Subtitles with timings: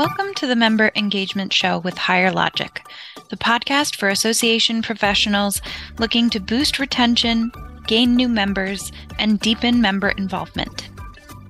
[0.00, 2.82] Welcome to the Member Engagement Show with Higher Logic,
[3.28, 5.60] the podcast for association professionals
[5.98, 7.52] looking to boost retention,
[7.86, 10.88] gain new members, and deepen member involvement.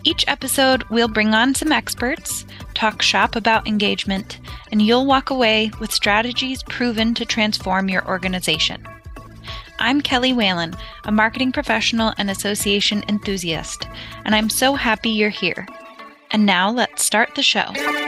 [0.02, 2.44] Each episode, we'll bring on some experts,
[2.74, 4.40] talk shop about engagement,
[4.72, 8.84] and you'll walk away with strategies proven to transform your organization.
[9.78, 10.74] I'm Kelly Whalen,
[11.04, 13.86] a marketing professional and association enthusiast,
[14.24, 15.68] and I'm so happy you're here.
[16.32, 17.99] And now let's start the show.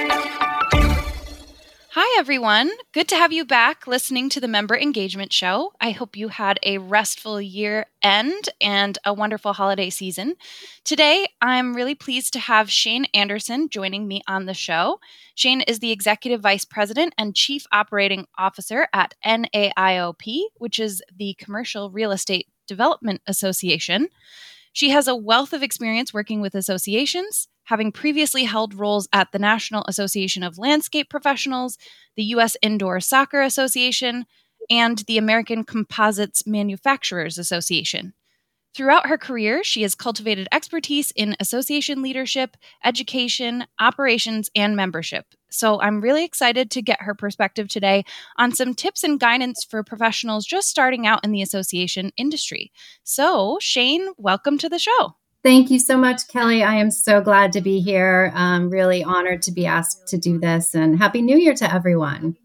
[1.95, 2.71] Hi, everyone.
[2.93, 5.75] Good to have you back listening to the Member Engagement Show.
[5.79, 10.37] I hope you had a restful year end and a wonderful holiday season.
[10.85, 15.01] Today, I'm really pleased to have Shaine Anderson joining me on the show.
[15.35, 21.35] Shaine is the Executive Vice President and Chief Operating Officer at NAIOP, which is the
[21.35, 24.09] Commercial Real Estate Development Association.
[24.73, 29.39] She has a wealth of experience working with associations, having previously held roles at the
[29.39, 31.79] National Association of Landscape Professionals,
[32.17, 32.57] the U.S.
[32.63, 34.27] Indoor Soccer Association,
[34.71, 38.15] and the American Composites Manufacturers Association.
[38.75, 45.27] Throughout her career, she has cultivated expertise in association leadership, education, operations, and membership.
[45.51, 48.05] So I'm really excited to get her perspective today
[48.39, 52.73] on some tips and guidance for professionals just starting out in the association industry.
[53.05, 55.17] So, Shaine, welcome to the show.
[55.45, 56.63] Thank you so much, Kelly.
[56.63, 58.31] I am so glad to be here.
[58.35, 62.37] I'm really honored to be asked to do this, and Happy New Year to everyone.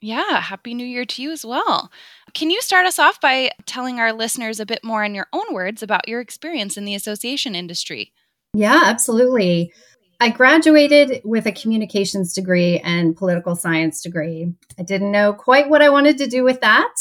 [0.00, 1.90] Yeah, Happy New Year to you as well.
[2.32, 5.52] Can you start us off by telling our listeners a bit more in your own
[5.52, 8.12] words about your experience in the association industry?
[8.54, 9.72] Yeah, absolutely.
[10.18, 14.54] I graduated with a communications degree and political science degree.
[14.78, 16.94] I didn't know quite what I wanted to do with that.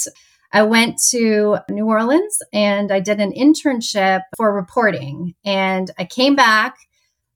[0.56, 5.34] I went to New Orleans and I did an internship for reporting.
[5.44, 6.78] And I came back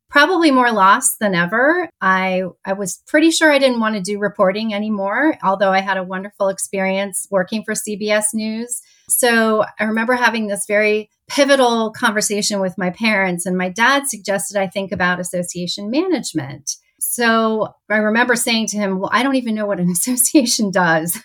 [0.10, 1.90] probably more lost than ever.
[2.00, 5.98] I I was pretty sure I didn't want to do reporting anymore, although I had
[5.98, 8.82] a wonderful experience working for CBS News.
[9.10, 14.56] So I remember having this very pivotal conversation with my parents and my dad suggested
[14.58, 16.72] I think about association management.
[17.02, 21.22] So I remember saying to him, "Well, I don't even know what an association does."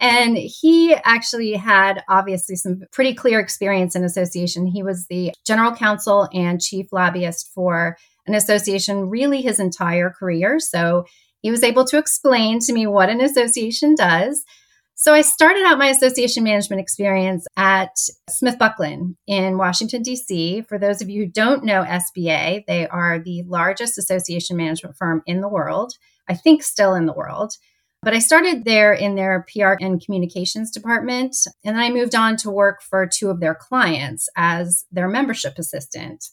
[0.00, 4.66] And he actually had obviously some pretty clear experience in association.
[4.66, 7.96] He was the general counsel and chief lobbyist for
[8.26, 10.58] an association really his entire career.
[10.58, 11.04] So
[11.42, 14.42] he was able to explain to me what an association does.
[14.94, 17.96] So I started out my association management experience at
[18.30, 20.62] SmithBucklin in Washington, D.C.
[20.68, 25.22] For those of you who don't know SBA, they are the largest association management firm
[25.24, 25.94] in the world,
[26.28, 27.54] I think still in the world.
[28.02, 31.36] But I started there in their PR and communications department.
[31.64, 35.58] And then I moved on to work for two of their clients as their membership
[35.58, 36.24] assistant.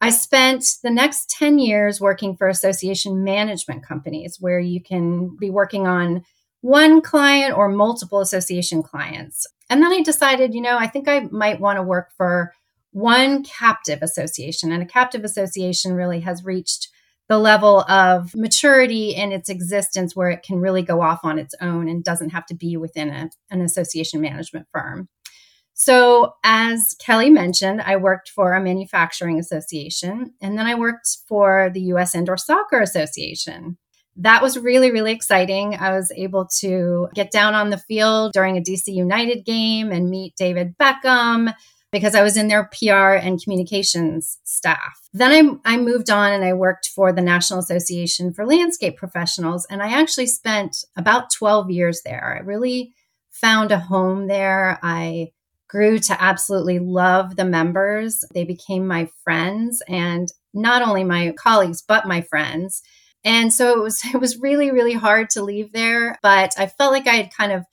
[0.00, 5.50] I spent the next 10 years working for association management companies where you can be
[5.50, 6.24] working on
[6.60, 9.46] one client or multiple association clients.
[9.70, 12.52] And then I decided, you know, I think I might want to work for
[12.92, 14.72] one captive association.
[14.72, 16.88] And a captive association really has reached
[17.28, 21.54] the level of maturity in its existence where it can really go off on its
[21.60, 25.08] own and doesn't have to be within a, an association management firm.
[25.74, 31.70] So, as Kelly mentioned, I worked for a manufacturing association and then I worked for
[31.72, 33.78] the US Indoor Soccer Association.
[34.16, 35.76] That was really, really exciting.
[35.76, 40.10] I was able to get down on the field during a DC United game and
[40.10, 41.54] meet David Beckham
[41.90, 45.00] because I was in their PR and communications staff.
[45.12, 49.66] Then I, I moved on and I worked for the National Association for Landscape Professionals.
[49.70, 52.36] And I actually spent about 12 years there.
[52.38, 52.94] I really
[53.30, 54.78] found a home there.
[54.82, 55.28] I
[55.68, 58.24] grew to absolutely love the members.
[58.34, 62.82] They became my friends and not only my colleagues, but my friends.
[63.24, 66.92] And so it was it was really really hard to leave there, but I felt
[66.92, 67.64] like I had kind of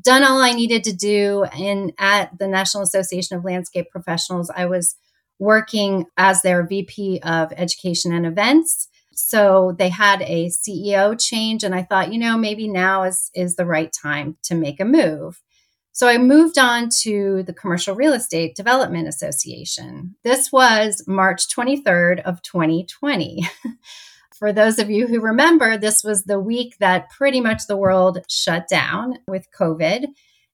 [0.00, 1.44] done all I needed to do.
[1.56, 4.96] And at the National Association of Landscape Professionals, I was
[5.38, 8.88] working as their VP of Education and Events.
[9.12, 13.54] So they had a CEO change, and I thought, you know, maybe now is is
[13.54, 15.40] the right time to make a move.
[15.92, 20.16] So I moved on to the Commercial Real Estate Development Association.
[20.24, 23.48] This was March 23rd of 2020.
[24.44, 28.18] For those of you who remember, this was the week that pretty much the world
[28.28, 30.08] shut down with COVID.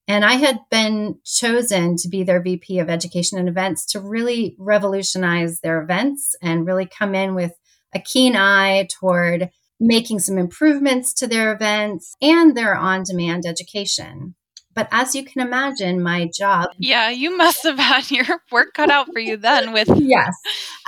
[0.06, 4.54] And I had been chosen to be their VP of Education and Events to really
[4.60, 7.50] revolutionize their events and really come in with
[7.92, 9.50] a keen eye toward
[9.80, 14.36] making some improvements to their events and their on demand education.
[14.80, 16.70] But as you can imagine, my job.
[16.78, 19.90] Yeah, you must have had your work cut out for you then with.
[19.94, 20.32] yes,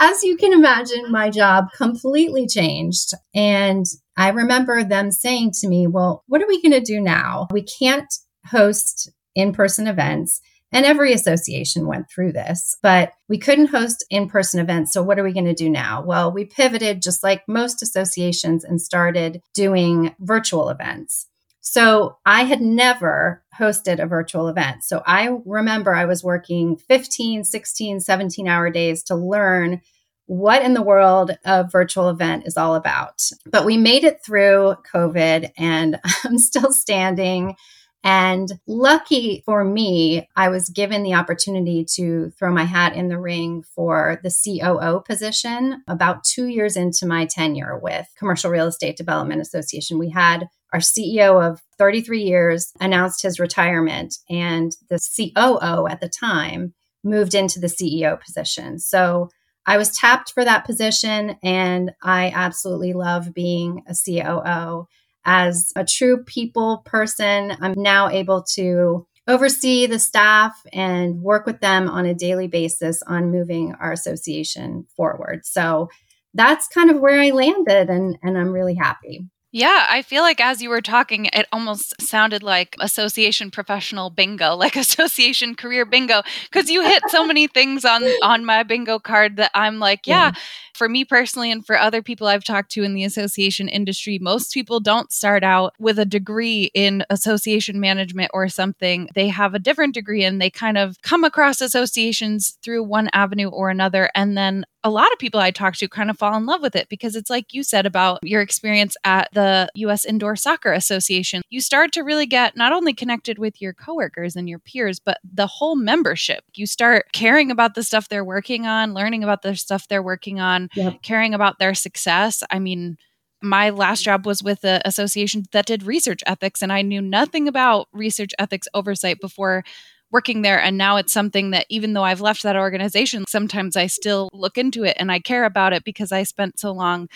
[0.00, 3.10] as you can imagine, my job completely changed.
[3.34, 3.84] And
[4.16, 7.48] I remember them saying to me, Well, what are we going to do now?
[7.50, 8.10] We can't
[8.46, 10.40] host in person events.
[10.74, 14.94] And every association went through this, but we couldn't host in person events.
[14.94, 16.02] So, what are we going to do now?
[16.02, 21.28] Well, we pivoted just like most associations and started doing virtual events.
[21.62, 24.84] So, I had never hosted a virtual event.
[24.84, 29.80] So, I remember I was working 15, 16, 17 hour days to learn
[30.26, 33.22] what in the world a virtual event is all about.
[33.50, 37.56] But we made it through COVID and I'm still standing.
[38.04, 43.18] And lucky for me, I was given the opportunity to throw my hat in the
[43.18, 48.96] ring for the COO position about two years into my tenure with Commercial Real Estate
[48.96, 49.98] Development Association.
[49.98, 56.08] We had our CEO of 33 years announced his retirement, and the COO at the
[56.08, 56.74] time
[57.04, 58.78] moved into the CEO position.
[58.78, 59.28] So
[59.66, 64.86] I was tapped for that position, and I absolutely love being a COO.
[65.24, 71.60] As a true people person, I'm now able to oversee the staff and work with
[71.60, 75.46] them on a daily basis on moving our association forward.
[75.46, 75.90] So
[76.34, 79.28] that's kind of where I landed, and, and I'm really happy.
[79.54, 84.56] Yeah, I feel like as you were talking, it almost sounded like association professional bingo,
[84.56, 89.36] like association career bingo, because you hit so many things on on my bingo card
[89.36, 90.40] that I'm like, yeah, yeah,
[90.72, 94.54] for me personally and for other people I've talked to in the association industry, most
[94.54, 99.10] people don't start out with a degree in association management or something.
[99.14, 103.48] They have a different degree and they kind of come across associations through one avenue
[103.48, 104.08] or another.
[104.14, 106.74] And then a lot of people I talk to kind of fall in love with
[106.74, 111.42] it because it's like you said about your experience at the US Indoor Soccer Association.
[111.50, 115.18] You start to really get not only connected with your coworkers and your peers, but
[115.22, 116.44] the whole membership.
[116.54, 120.40] You start caring about the stuff they're working on, learning about the stuff they're working
[120.40, 121.02] on, yep.
[121.02, 122.42] caring about their success.
[122.50, 122.96] I mean,
[123.42, 127.48] my last job was with an association that did research ethics, and I knew nothing
[127.48, 129.64] about research ethics oversight before
[130.12, 130.60] working there.
[130.60, 134.56] And now it's something that, even though I've left that organization, sometimes I still look
[134.56, 137.08] into it and I care about it because I spent so long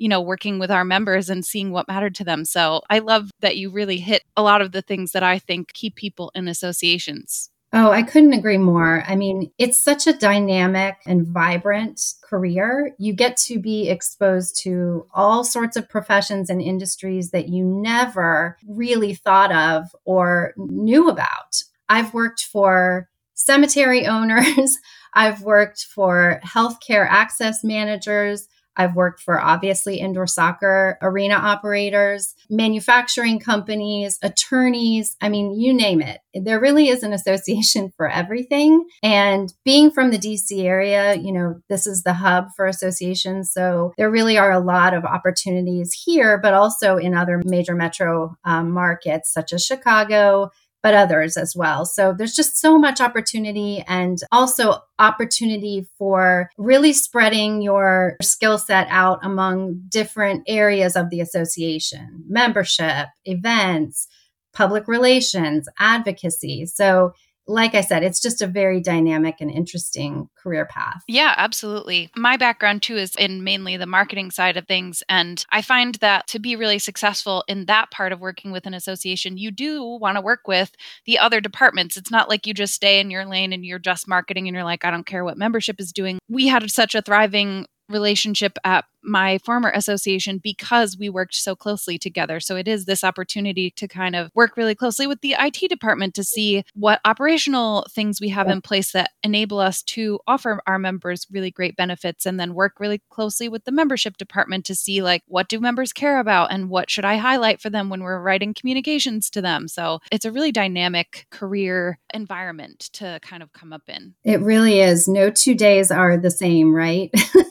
[0.00, 2.46] you know, working with our members and seeing what mattered to them.
[2.46, 5.74] So I love that you really hit a lot of the things that I think
[5.74, 7.50] keep people in associations.
[7.72, 9.04] Oh, I couldn't agree more.
[9.06, 12.92] I mean, it's such a dynamic and vibrant career.
[12.98, 18.56] You get to be exposed to all sorts of professions and industries that you never
[18.66, 21.62] really thought of or knew about.
[21.90, 24.78] I've worked for cemetery owners,
[25.14, 33.38] I've worked for healthcare access managers, I've worked for obviously indoor soccer arena operators, manufacturing
[33.38, 35.16] companies, attorneys.
[35.20, 36.20] I mean, you name it.
[36.32, 38.86] There really is an association for everything.
[39.02, 43.52] And being from the DC area, you know, this is the hub for associations.
[43.52, 48.36] So there really are a lot of opportunities here, but also in other major metro
[48.44, 50.50] um, markets such as Chicago,
[50.82, 51.84] but others as well.
[51.84, 58.86] So there's just so much opportunity and also opportunity for really spreading your skill set
[58.90, 64.08] out among different areas of the association, membership, events,
[64.52, 66.66] public relations, advocacy.
[66.66, 67.12] So
[67.50, 71.02] like I said, it's just a very dynamic and interesting career path.
[71.08, 72.10] Yeah, absolutely.
[72.16, 75.02] My background too is in mainly the marketing side of things.
[75.08, 78.74] And I find that to be really successful in that part of working with an
[78.74, 80.72] association, you do want to work with
[81.06, 81.96] the other departments.
[81.96, 84.64] It's not like you just stay in your lane and you're just marketing and you're
[84.64, 86.18] like, I don't care what membership is doing.
[86.28, 91.98] We had such a thriving relationship at my former association because we worked so closely
[91.98, 92.40] together.
[92.40, 96.14] So it is this opportunity to kind of work really closely with the IT department
[96.14, 100.78] to see what operational things we have in place that enable us to offer our
[100.78, 105.02] members really great benefits and then work really closely with the membership department to see
[105.02, 108.20] like what do members care about and what should I highlight for them when we're
[108.20, 109.68] writing communications to them.
[109.68, 114.14] So it's a really dynamic career environment to kind of come up in.
[114.24, 115.08] It really is.
[115.08, 117.10] No two days are the same, right?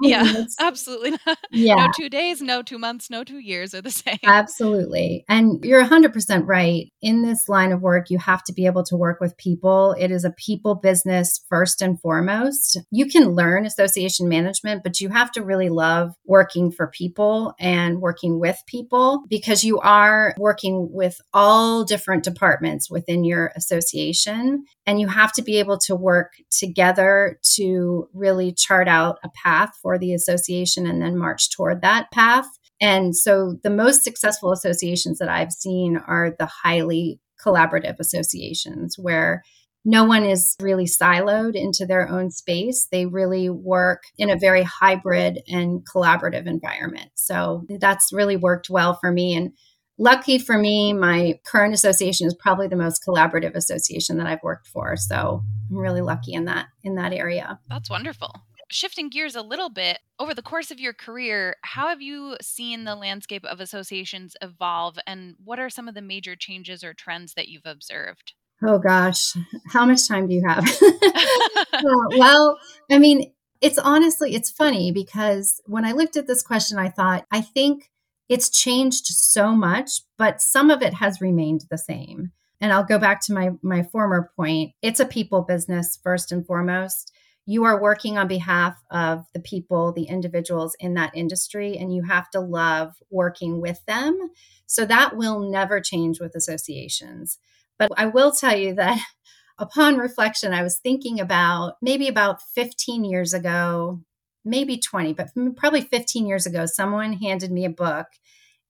[0.00, 1.38] yeah, absolutely not.
[1.50, 1.74] Yeah.
[1.74, 4.18] No two days, no two months, no two years are the same.
[4.24, 5.24] Absolutely.
[5.28, 6.90] And you're 100% right.
[7.02, 9.94] In this line of work, you have to be able to work with people.
[9.98, 12.78] It is a people business first and foremost.
[12.90, 18.00] You can learn association management, but you have to really love working for people and
[18.00, 24.64] working with people because you are working with all different departments within your association.
[24.86, 29.69] And you have to be able to work together to really chart out a path
[29.80, 32.46] for the association and then march toward that path.
[32.80, 39.42] And so the most successful associations that I've seen are the highly collaborative associations where
[39.84, 42.86] no one is really siloed into their own space.
[42.90, 47.10] They really work in a very hybrid and collaborative environment.
[47.14, 49.34] So that's really worked well for me.
[49.34, 49.52] And
[49.98, 54.66] lucky for me, my current association is probably the most collaborative association that I've worked
[54.66, 54.96] for.
[54.96, 57.58] So I'm really lucky in that in that area.
[57.68, 58.34] That's wonderful.
[58.70, 62.84] Shifting gears a little bit, over the course of your career, how have you seen
[62.84, 67.34] the landscape of associations evolve and what are some of the major changes or trends
[67.34, 68.34] that you've observed?
[68.62, 69.34] Oh gosh,
[69.68, 70.64] how much time do you have?
[72.16, 72.58] well,
[72.90, 77.26] I mean, it's honestly it's funny because when I looked at this question I thought
[77.30, 77.90] I think
[78.28, 82.30] it's changed so much, but some of it has remained the same.
[82.60, 84.72] And I'll go back to my my former point.
[84.82, 87.12] It's a people business first and foremost.
[87.50, 92.04] You are working on behalf of the people, the individuals in that industry, and you
[92.04, 94.30] have to love working with them.
[94.66, 97.38] So that will never change with associations.
[97.76, 99.04] But I will tell you that
[99.58, 104.00] upon reflection, I was thinking about maybe about 15 years ago,
[104.44, 108.06] maybe 20, but probably 15 years ago, someone handed me a book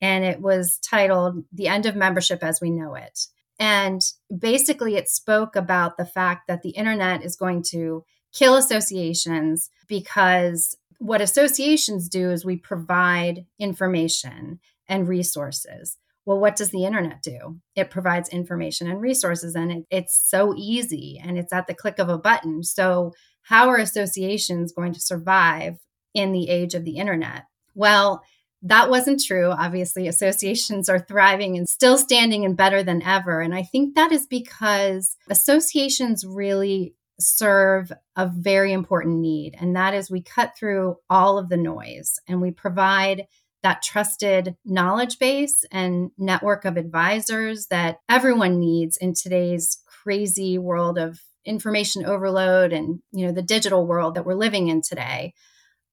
[0.01, 3.27] and it was titled The End of Membership as We Know It.
[3.59, 4.01] And
[4.35, 10.77] basically, it spoke about the fact that the internet is going to kill associations because
[10.99, 15.97] what associations do is we provide information and resources.
[16.27, 17.61] Well, what does the internet do?
[17.75, 21.99] It provides information and resources, and it, it's so easy and it's at the click
[21.99, 22.63] of a button.
[22.63, 25.79] So, how are associations going to survive
[26.13, 27.45] in the age of the internet?
[27.75, 28.23] Well,
[28.63, 29.51] that wasn't true.
[29.51, 33.41] Obviously, associations are thriving and still standing and better than ever.
[33.41, 39.55] And I think that is because associations really serve a very important need.
[39.59, 43.27] And that is we cut through all of the noise and we provide
[43.62, 50.99] that trusted knowledge base and network of advisors that everyone needs in today's crazy world
[50.99, 55.35] of information overload and you know the digital world that we're living in today.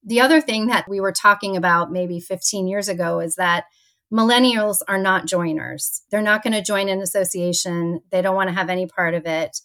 [0.04, 3.64] The other thing that we were talking about maybe 15 years ago is that
[4.12, 6.02] millennials are not joiners.
[6.10, 8.00] They're not going to join an association.
[8.10, 9.58] They don't want to have any part of it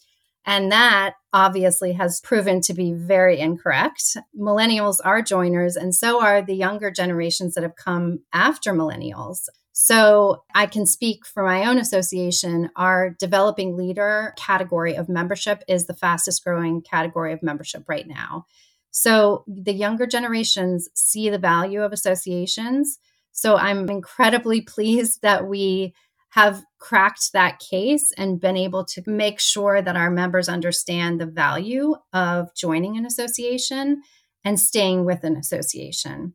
[0.46, 4.18] and that obviously has proven to be very incorrect.
[4.38, 9.48] Millennials are joiners, and so are the younger generations that have come after millennials.
[9.74, 12.70] So I can speak for my own association.
[12.76, 18.46] Our developing leader category of membership is the fastest growing category of membership right now.
[18.92, 23.00] So the younger generations see the value of associations.
[23.32, 25.96] So I'm incredibly pleased that we
[26.34, 31.28] have cracked that case and been able to make sure that our members understand the
[31.28, 34.02] value of joining an association
[34.44, 36.34] and staying with an association.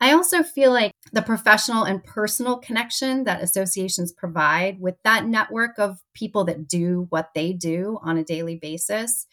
[0.00, 5.78] I also feel like the professional and personal connection that associations provide with that network
[5.78, 9.26] of people that do what they do on a daily basis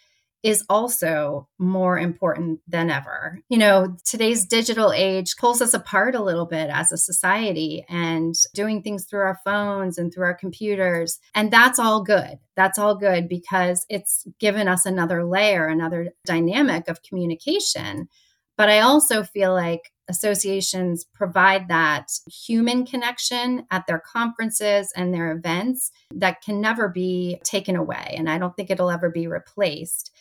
[0.44, 3.40] is also more important than ever.
[3.48, 8.36] You know, today's digital age pulls us apart a little bit as a society and
[8.54, 11.20] doing things through our phones and through our computers.
[11.34, 12.40] And that's all good.
[12.58, 18.10] That's all good because it's given us another layer, another dynamic of communication.
[18.58, 25.32] But I also feel like associations provide that human connection at their conferences and their
[25.32, 28.14] events that can never be taken away.
[28.18, 30.12] And I don't think it'll ever be replaced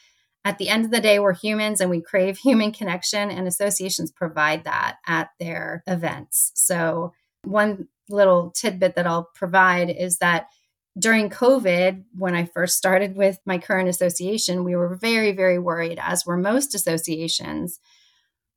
[0.44, 4.10] at the end of the day, we're humans and we crave human connection, and associations
[4.10, 6.52] provide that at their events.
[6.54, 7.12] So,
[7.44, 10.46] one little tidbit that I'll provide is that
[10.98, 15.98] during COVID, when I first started with my current association, we were very, very worried,
[16.00, 17.80] as were most associations,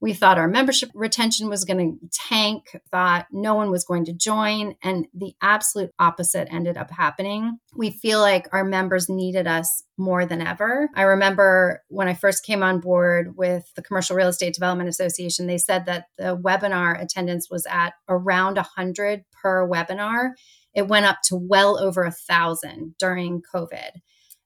[0.05, 4.13] we thought our membership retention was going to tank, thought no one was going to
[4.13, 7.57] join, and the absolute opposite ended up happening.
[7.75, 10.89] We feel like our members needed us more than ever.
[10.93, 15.47] I remember when I first came on board with the Commercial Real Estate Development Association,
[15.47, 20.33] they said that the webinar attendance was at around 100 per webinar.
[20.75, 23.89] It went up to well over a thousand during COVID.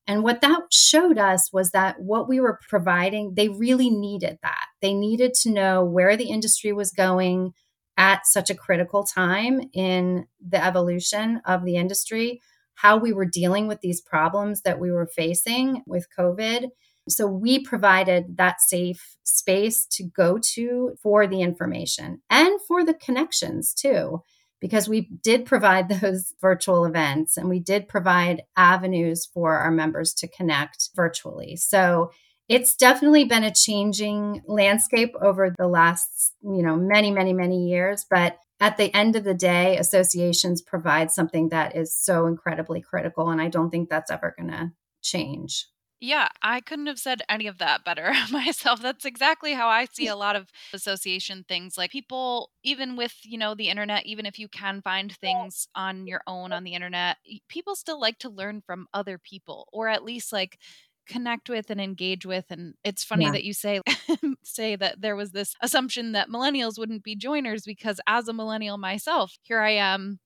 [0.10, 4.66] And what that showed us was that what we were providing, they really needed that.
[4.82, 7.54] They needed to know where the industry was going
[7.96, 12.42] at such a critical time in the evolution of the industry,
[12.74, 16.70] how we were dealing with these problems that we were facing with COVID.
[17.08, 22.96] So we provided that safe space to go to for the information and for the
[22.96, 24.24] connections too
[24.60, 30.14] because we did provide those virtual events and we did provide avenues for our members
[30.16, 31.56] to connect virtually.
[31.56, 32.12] So
[32.48, 38.06] it's definitely been a changing landscape over the last, you know, many, many, many years.
[38.10, 43.30] But at the end of the day, associations provide something that is so incredibly critical.
[43.30, 45.68] And I don't think that's ever going to change.
[46.02, 48.82] Yeah, I couldn't have said any of that better myself.
[48.82, 51.78] That's exactly how I see a lot of association things.
[51.78, 56.08] Like people, even with, you know, the internet, even if you can find things on
[56.08, 57.18] your own on the internet,
[57.50, 60.58] people still like to learn from other people or at least like
[61.06, 63.32] connect with and engage with and it's funny yeah.
[63.32, 63.82] that you say
[64.44, 68.78] say that there was this assumption that millennials wouldn't be joiners because as a millennial
[68.78, 70.20] myself here I am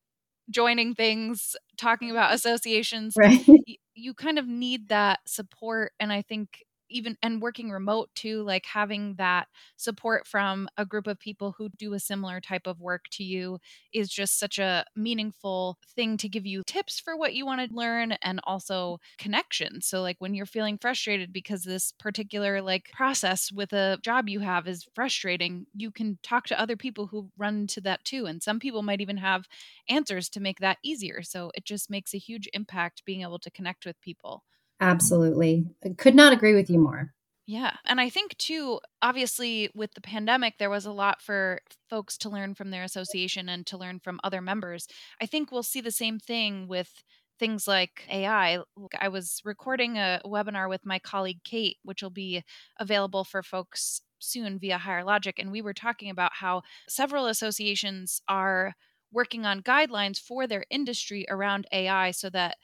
[0.49, 2.35] joining things, talking about mm.
[2.35, 3.13] associations.
[3.17, 3.45] Right.
[3.47, 5.93] You, you kind of need that support.
[5.99, 9.47] And I think even and working remote too like having that
[9.77, 13.57] support from a group of people who do a similar type of work to you
[13.93, 17.75] is just such a meaningful thing to give you tips for what you want to
[17.75, 23.51] learn and also connection so like when you're feeling frustrated because this particular like process
[23.51, 27.61] with a job you have is frustrating you can talk to other people who run
[27.61, 29.47] into that too and some people might even have
[29.89, 31.21] answers to make that easier.
[31.23, 34.43] So it just makes a huge impact being able to connect with people
[34.83, 35.65] Absolutely.
[35.83, 37.13] I could not agree with you more.
[37.45, 37.71] Yeah.
[37.85, 41.59] And I think, too, obviously, with the pandemic, there was a lot for
[41.89, 44.87] folks to learn from their association and to learn from other members.
[45.21, 47.03] I think we'll see the same thing with
[47.39, 48.59] things like AI.
[48.99, 52.43] I was recording a webinar with my colleague Kate, which will be
[52.79, 55.37] available for folks soon via Higher Logic.
[55.37, 58.73] And we were talking about how several associations are
[59.11, 62.55] working on guidelines for their industry around AI so that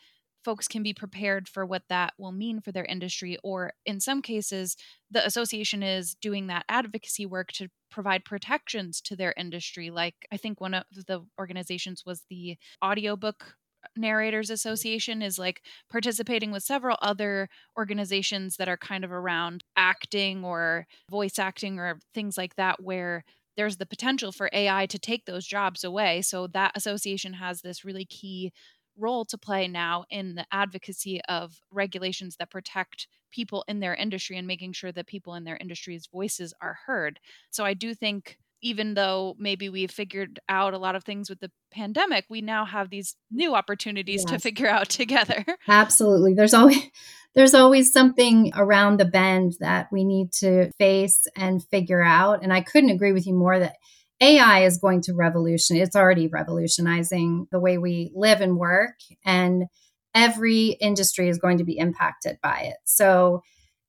[0.43, 4.21] folks can be prepared for what that will mean for their industry or in some
[4.21, 4.75] cases
[5.11, 10.37] the association is doing that advocacy work to provide protections to their industry like i
[10.37, 13.55] think one of the organizations was the audiobook
[13.95, 14.53] narrators mm-hmm.
[14.53, 20.85] association is like participating with several other organizations that are kind of around acting or
[21.09, 23.23] voice acting or things like that where
[23.57, 26.21] there's the potential for AI to take those jobs away.
[26.21, 28.53] So that association has this really key
[28.99, 34.37] role to play now in the advocacy of regulations that protect people in their industry
[34.37, 37.19] and making sure that people in their industry's voices are heard.
[37.51, 41.39] So I do think even though maybe we've figured out a lot of things with
[41.39, 44.31] the pandemic, we now have these new opportunities yes.
[44.31, 45.45] to figure out together.
[45.67, 46.33] Absolutely.
[46.33, 46.81] There's always
[47.35, 52.43] there's always something around the bend that we need to face and figure out.
[52.43, 53.75] And I couldn't agree with you more that
[54.21, 55.77] AI is going to revolution.
[55.77, 59.63] It's already revolutionizing the way we live and work, and
[60.13, 62.77] every industry is going to be impacted by it.
[62.85, 63.41] So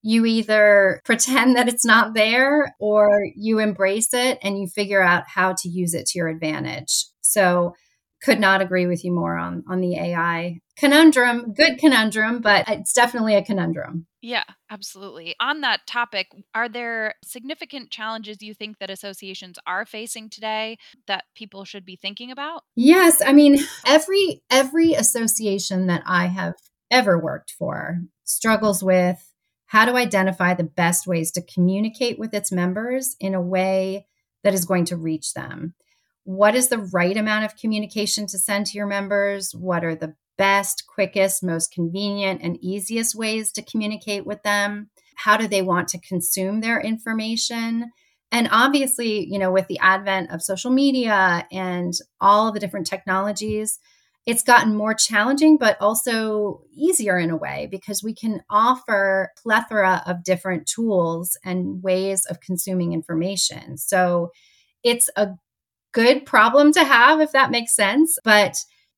[0.03, 5.25] you either pretend that it's not there or you embrace it and you figure out
[5.27, 7.07] how to use it to your advantage.
[7.21, 7.75] So
[8.23, 11.53] could not agree with you more on on the AI conundrum.
[11.53, 14.07] Good conundrum, but it's definitely a conundrum.
[14.23, 15.35] Yeah, absolutely.
[15.41, 21.25] On that topic, are there significant challenges you think that associations are facing today that
[21.35, 22.63] people should be thinking about?
[22.77, 26.55] Yes, I mean, every every association that I have
[26.91, 29.27] ever worked for struggles with
[29.67, 34.07] how to identify the best ways to communicate with its members in a way
[34.43, 35.75] that is going to reach them
[36.31, 39.53] what is the right amount of communication to send to your members?
[39.53, 44.91] What are the best, quickest, most convenient, and easiest ways to communicate with them?
[45.17, 47.91] How do they want to consume their information?
[48.31, 53.81] And obviously, you know, with the advent of social media and all the different technologies,
[54.25, 60.05] it's gotten more challenging, but also easier in a way because we can offer plethora
[60.07, 63.77] of different tools and ways of consuming information.
[63.79, 64.31] So
[64.85, 65.31] it's a
[65.93, 68.19] good problem to have, if that makes sense.
[68.25, 68.57] But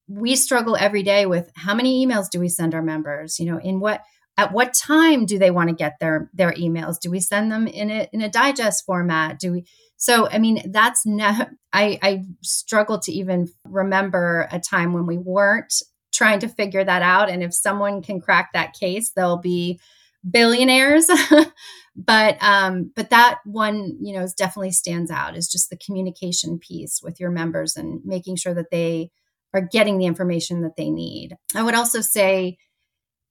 [0.09, 3.39] we struggle every day with how many emails do we send our members?
[3.39, 4.03] You know, in what
[4.37, 6.99] at what time do they want to get their their emails?
[7.01, 9.39] Do we send them in a in a digest format?
[9.39, 9.65] Do we
[9.97, 15.19] so I mean that's ne- I I struggle to even remember a time when we
[15.19, 15.75] weren't
[16.13, 19.81] trying to figure that out and if someone can crack that case they'll be
[20.29, 21.09] billionaires
[21.97, 27.01] but um but that one you know definitely stands out is just the communication piece
[27.03, 29.11] with your members and making sure that they
[29.55, 31.37] are getting the information that they need.
[31.55, 32.57] I would also say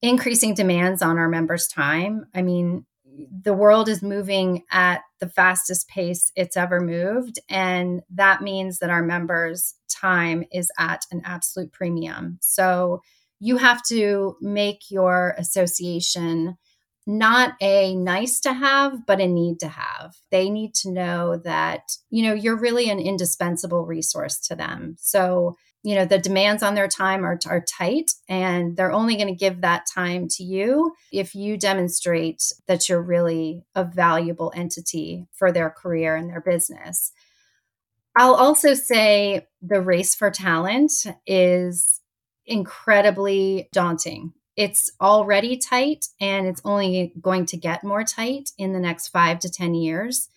[0.03, 2.25] increasing demands on our members time.
[2.35, 2.85] I mean
[3.43, 8.89] the world is moving at the fastest pace it's ever moved and that means that
[8.89, 12.37] our members time is at an absolute premium.
[12.41, 13.01] So
[13.39, 16.57] you have to make your association
[17.07, 20.15] not a nice to have, but a need to have.
[20.29, 24.95] They need to know that, you know, you're really an indispensable resource to them.
[24.99, 29.29] So, you know, the demands on their time are, are tight, and they're only going
[29.29, 35.25] to give that time to you if you demonstrate that you're really a valuable entity
[35.33, 37.11] for their career and their business.
[38.15, 40.91] I'll also say the race for talent
[41.25, 42.01] is
[42.45, 48.79] incredibly daunting it's already tight and it's only going to get more tight in the
[48.79, 50.29] next five to 10 years.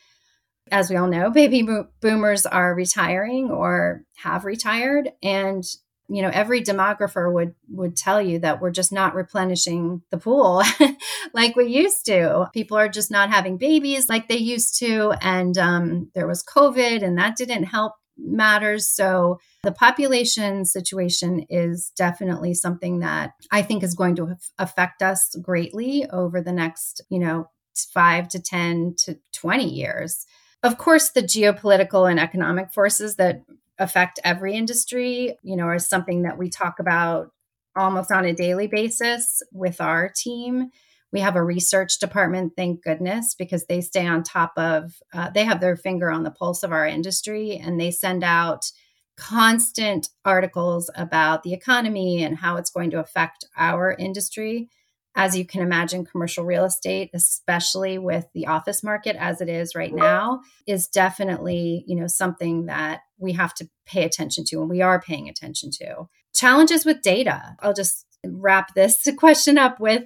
[0.70, 1.66] As we all know, baby
[2.00, 5.10] boomers are retiring or have retired.
[5.22, 5.64] And
[6.08, 10.62] you know every demographer would would tell you that we're just not replenishing the pool
[11.32, 15.56] like we used to people are just not having babies like they used to and
[15.56, 22.54] um, there was covid and that didn't help matters so the population situation is definitely
[22.54, 27.48] something that i think is going to affect us greatly over the next you know
[27.92, 30.26] 5 to 10 to 20 years
[30.62, 33.42] of course the geopolitical and economic forces that
[33.78, 37.30] affect every industry, you know, is something that we talk about
[37.76, 40.70] almost on a daily basis with our team.
[41.14, 45.44] We have a research department, thank goodness, because they stay on top of, uh, they
[45.44, 48.70] have their finger on the pulse of our industry and they send out
[49.16, 54.68] constant articles about the economy and how it's going to affect our industry
[55.16, 59.74] as you can imagine, commercial real estate, especially with the office market as it is
[59.74, 64.68] right now, is definitely, you know, something that we have to pay attention to and
[64.68, 66.08] we are paying attention to.
[66.34, 67.54] Challenges with data.
[67.60, 70.02] I'll just wrap this question up with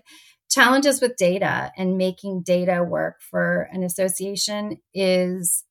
[0.50, 5.64] challenges with data and making data work for an association is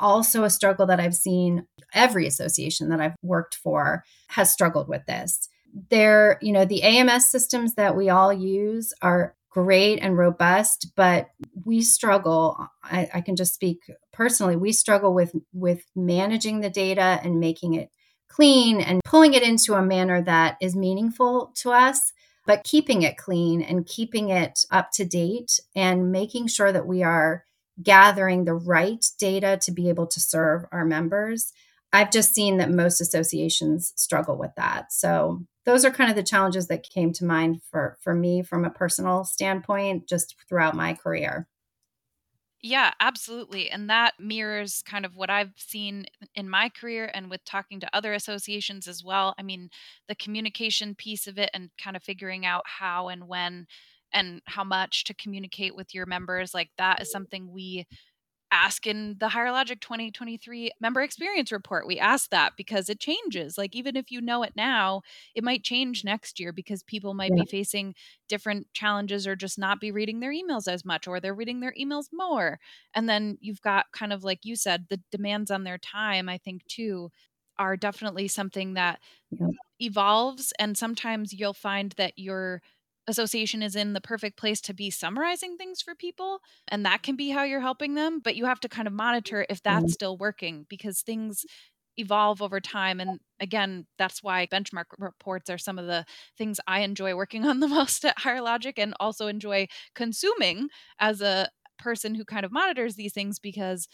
[0.00, 5.04] also a struggle that I've seen every association that I've worked for has struggled with
[5.06, 5.48] this
[5.88, 11.30] they're, you know, the AMS systems that we all use are great and robust, but
[11.64, 12.68] we struggle.
[12.82, 13.78] I, I can just speak
[14.12, 14.56] personally.
[14.56, 17.90] We struggle with with managing the data and making it
[18.28, 22.12] clean and pulling it into a manner that is meaningful to us
[22.50, 27.00] but keeping it clean and keeping it up to date and making sure that we
[27.00, 27.44] are
[27.80, 31.52] gathering the right data to be able to serve our members.
[31.92, 34.92] I've just seen that most associations struggle with that.
[34.92, 38.64] So those are kind of the challenges that came to mind for for me from
[38.64, 41.46] a personal standpoint just throughout my career.
[42.62, 43.70] Yeah, absolutely.
[43.70, 47.96] And that mirrors kind of what I've seen in my career and with talking to
[47.96, 49.34] other associations as well.
[49.38, 49.70] I mean,
[50.08, 53.66] the communication piece of it and kind of figuring out how and when
[54.12, 57.86] and how much to communicate with your members, like that is something we
[58.52, 61.86] ask in the Higher Logic 2023 member experience report.
[61.86, 63.56] We ask that because it changes.
[63.56, 65.02] Like, even if you know it now,
[65.34, 67.44] it might change next year because people might yeah.
[67.44, 67.94] be facing
[68.28, 71.74] different challenges or just not be reading their emails as much or they're reading their
[71.78, 72.58] emails more.
[72.94, 76.38] And then you've got kind of like you said, the demands on their time, I
[76.38, 77.10] think, too,
[77.58, 79.48] are definitely something that yeah.
[79.78, 80.52] evolves.
[80.58, 82.62] And sometimes you'll find that you're
[83.06, 87.16] association is in the perfect place to be summarizing things for people and that can
[87.16, 89.88] be how you're helping them but you have to kind of monitor if that's mm-hmm.
[89.88, 91.44] still working because things
[91.96, 96.04] evolve over time and again that's why benchmark reports are some of the
[96.38, 101.20] things i enjoy working on the most at higher logic and also enjoy consuming as
[101.20, 103.88] a person who kind of monitors these things because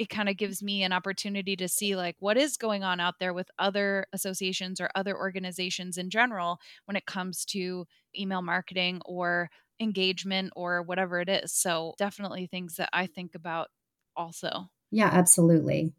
[0.00, 3.18] it kind of gives me an opportunity to see like what is going on out
[3.18, 7.86] there with other associations or other organizations in general when it comes to
[8.18, 11.52] email marketing or engagement or whatever it is.
[11.52, 13.68] So, definitely things that I think about
[14.16, 14.70] also.
[14.90, 15.92] Yeah, absolutely.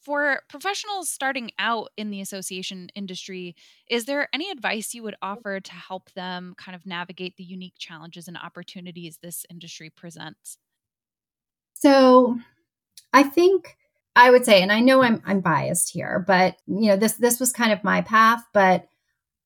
[0.00, 3.54] For professionals starting out in the association industry,
[3.90, 7.74] is there any advice you would offer to help them kind of navigate the unique
[7.76, 10.56] challenges and opportunities this industry presents?
[11.74, 12.38] So,
[13.12, 13.76] I think
[14.14, 17.38] I would say, and I know I'm I'm biased here, but you know, this this
[17.38, 18.88] was kind of my path, but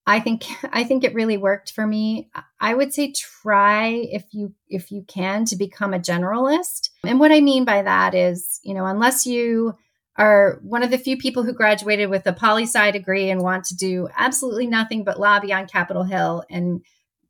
[0.06, 2.30] I think I think it really worked for me.
[2.60, 6.90] I would say try if you if you can to become a generalist.
[7.04, 9.74] And what I mean by that is, you know, unless you
[10.16, 13.64] are one of the few people who graduated with a poli sci degree and want
[13.64, 16.82] to do absolutely nothing but lobby on Capitol Hill and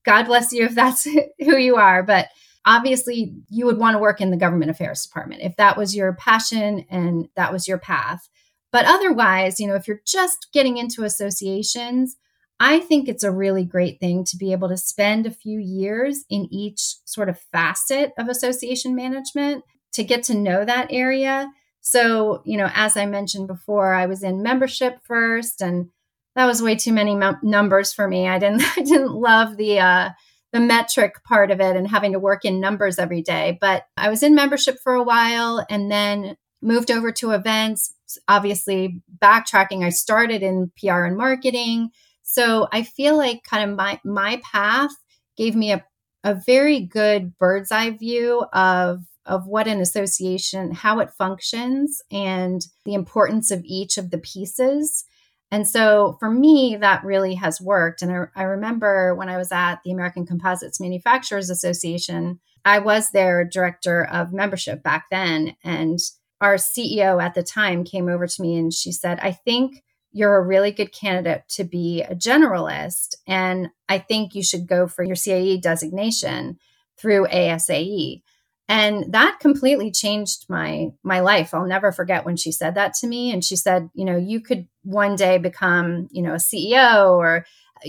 [0.05, 1.05] God bless you if that's
[1.39, 2.29] who you are, but
[2.67, 6.13] obviously you would want to work in the government affairs department if that was your
[6.15, 8.29] passion and that was your path.
[8.73, 12.17] But otherwise, you know, if you're just getting into associations,
[12.61, 16.25] I think it's a really great thing to be able to spend a few years
[16.29, 21.51] in each sort of facet of association management to get to know that area.
[21.81, 25.89] So, you know, as I mentioned before, I was in membership first and
[26.37, 28.29] that was way too many m- numbers for me.
[28.29, 30.11] I didn't I didn't love the uh
[30.53, 33.57] the metric part of it and having to work in numbers every day.
[33.61, 37.95] But I was in membership for a while and then moved over to events.
[38.29, 41.91] Obviously, backtracking, I started in PR and marketing.
[42.23, 44.91] So I feel like kind of my my path
[45.37, 45.85] gave me a,
[46.25, 52.63] a very good bird's eye view of of what an association, how it functions, and
[52.85, 55.05] the importance of each of the pieces.
[55.51, 58.03] And so for me, that really has worked.
[58.03, 63.11] And I, I, remember when I was at the American Composites Manufacturers Association, I was
[63.11, 65.57] their director of membership back then.
[65.65, 65.99] And
[66.41, 69.83] our CEO at the time came over to me and she said, I think
[70.13, 73.15] you're a really good candidate to be a generalist.
[73.27, 76.59] And I think you should go for your CAE designation
[76.97, 78.23] through ASAE.
[78.71, 81.53] And that completely changed my my life.
[81.53, 83.33] I'll never forget when she said that to me.
[83.33, 87.45] And she said, you know, you could one day become, you know, a CEO or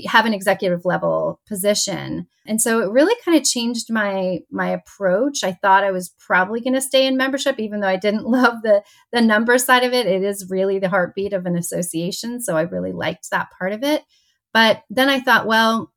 [0.07, 2.27] have an executive level position.
[2.47, 5.43] And so it really kind of changed my my approach.
[5.43, 8.63] I thought I was probably going to stay in membership even though I didn't love
[8.63, 10.07] the the number side of it.
[10.07, 13.83] It is really the heartbeat of an association, so I really liked that part of
[13.83, 14.01] it.
[14.51, 15.91] But then I thought, well,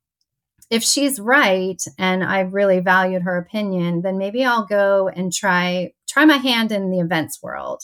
[0.69, 5.93] if she's right and I really valued her opinion, then maybe I'll go and try
[6.07, 7.83] try my hand in the events world.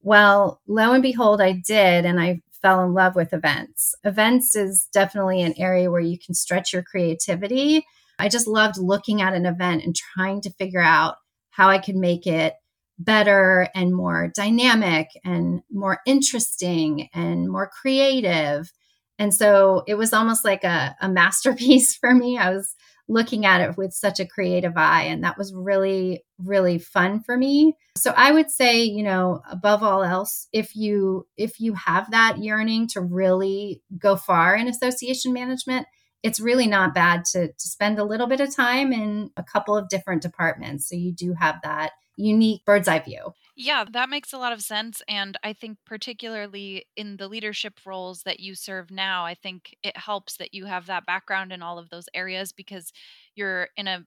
[0.00, 3.94] Well, lo and behold, I did, and I fell in love with events.
[4.04, 7.84] Events is definitely an area where you can stretch your creativity.
[8.18, 11.16] I just loved looking at an event and trying to figure out
[11.50, 12.54] how I could make it
[12.98, 18.72] better and more dynamic and more interesting and more creative.
[19.18, 22.38] And so it was almost like a, a masterpiece for me.
[22.38, 22.74] I was
[23.08, 25.02] looking at it with such a creative eye.
[25.02, 27.76] And that was really, really fun for me.
[27.96, 32.38] So I would say, you know, above all else, if you if you have that
[32.38, 35.86] yearning to really go far in association management,
[36.22, 39.76] it's really not bad to, to spend a little bit of time in a couple
[39.76, 40.88] of different departments.
[40.88, 43.32] So you do have that unique bird's eye view.
[43.56, 45.00] Yeah, that makes a lot of sense.
[45.08, 49.96] And I think, particularly in the leadership roles that you serve now, I think it
[49.96, 52.92] helps that you have that background in all of those areas because
[53.36, 54.04] you're in a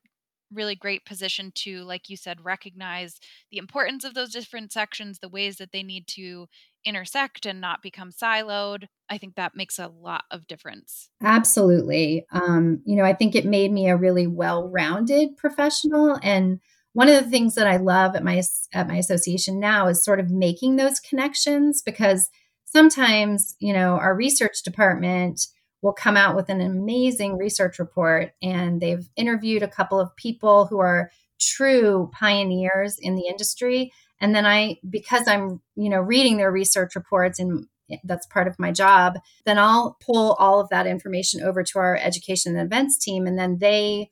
[0.52, 3.20] really great position to, like you said, recognize
[3.52, 6.48] the importance of those different sections, the ways that they need to
[6.86, 8.88] intersect and not become siloed.
[9.10, 11.10] I think that makes a lot of difference.
[11.24, 12.26] Absolutely.
[12.32, 16.20] Um, you know, I think it made me a really well rounded professional.
[16.22, 16.60] And
[16.98, 18.42] one of the things that I love at my
[18.74, 22.28] at my association now is sort of making those connections because
[22.66, 25.46] sometimes, you know, our research department
[25.84, 30.66] will come out with an amazing research report and they've interviewed a couple of people
[30.66, 33.94] who are true pioneers in the industry.
[34.20, 37.68] And then I because I'm, you know, reading their research reports and
[38.06, 41.96] that's part of my job, then I'll pull all of that information over to our
[41.96, 44.10] education and events team and then they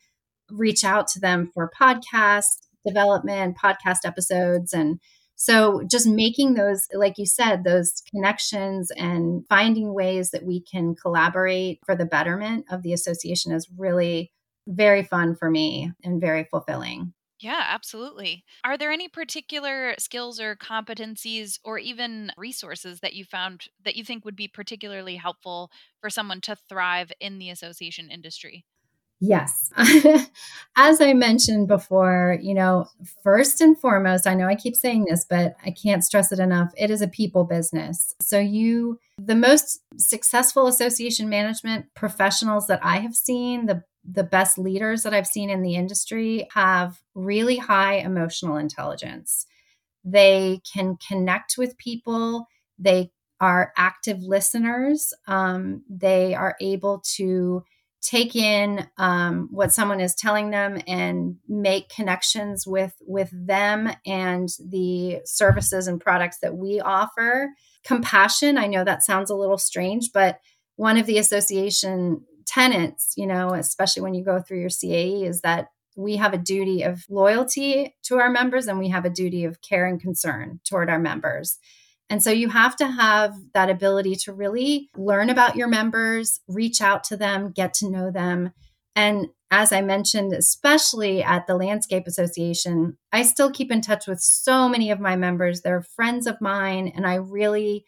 [0.51, 4.73] reach out to them for podcast development, podcast episodes.
[4.73, 4.99] And
[5.35, 10.95] so just making those, like you said, those connections and finding ways that we can
[10.95, 14.31] collaborate for the betterment of the association is really
[14.67, 17.13] very fun for me and very fulfilling.
[17.41, 18.45] Yeah, absolutely.
[18.63, 24.05] Are there any particular skills or competencies or even resources that you found that you
[24.05, 25.69] think would be particularly helpful
[25.99, 28.65] for someone to thrive in the association industry?
[29.21, 29.71] Yes.
[30.77, 32.87] As I mentioned before, you know,
[33.23, 36.73] first and foremost, I know I keep saying this, but I can't stress it enough.
[36.77, 38.13] It is a people business.
[38.21, 44.57] So, you, the most successful association management professionals that I have seen, the the best
[44.57, 49.47] leaders that I've seen in the industry have really high emotional intelligence.
[50.03, 52.47] They can connect with people.
[52.77, 55.11] They are active listeners.
[55.27, 57.63] Um, they are able to
[58.05, 64.49] take in um, what someone is telling them and make connections with with them and
[64.69, 67.49] the services and products that we offer.
[67.83, 70.39] Compassion i know that sounds a little strange but
[70.75, 75.41] one of the association tenets you know especially when you go through your cae is
[75.41, 79.45] that we have a duty of loyalty to our members and we have a duty
[79.45, 81.59] of care and concern toward our members
[82.09, 86.81] and so you have to have that ability to really learn about your members, reach
[86.81, 88.51] out to them, get to know them.
[88.95, 94.19] And as I mentioned, especially at the Landscape Association, I still keep in touch with
[94.19, 95.61] so many of my members.
[95.61, 97.85] They're friends of mine, and I really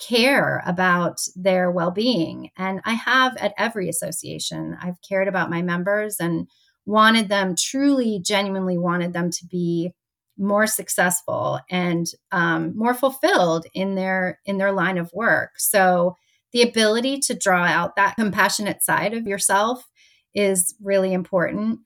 [0.00, 2.50] care about their well being.
[2.56, 6.48] And I have at every association, I've cared about my members and
[6.86, 9.92] wanted them, truly, genuinely wanted them to be
[10.40, 15.50] more successful and um, more fulfilled in their in their line of work.
[15.58, 16.16] So
[16.52, 19.86] the ability to draw out that compassionate side of yourself
[20.34, 21.80] is really important.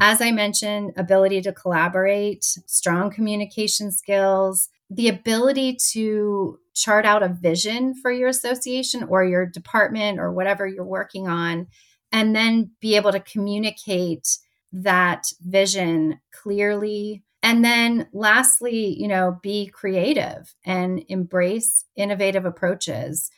[0.00, 7.28] As i mentioned ability to collaborate strong communication skills the ability to chart out a
[7.28, 11.66] vision for your association or your department or whatever you're working on
[12.12, 14.38] and then be able to communicate
[14.72, 23.30] that vision clearly and then lastly, you know, be creative and embrace innovative approaches.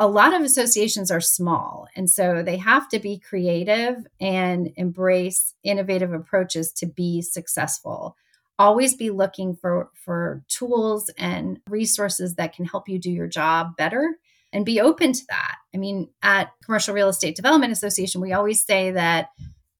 [0.00, 1.88] a lot of associations are small.
[1.96, 8.16] And so they have to be creative and embrace innovative approaches to be successful.
[8.60, 13.76] Always be looking for, for tools and resources that can help you do your job
[13.76, 14.18] better
[14.52, 15.56] and be open to that.
[15.74, 19.30] I mean, at Commercial Real Estate Development Association, we always say that,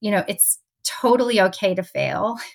[0.01, 2.39] you know, it's totally okay to fail.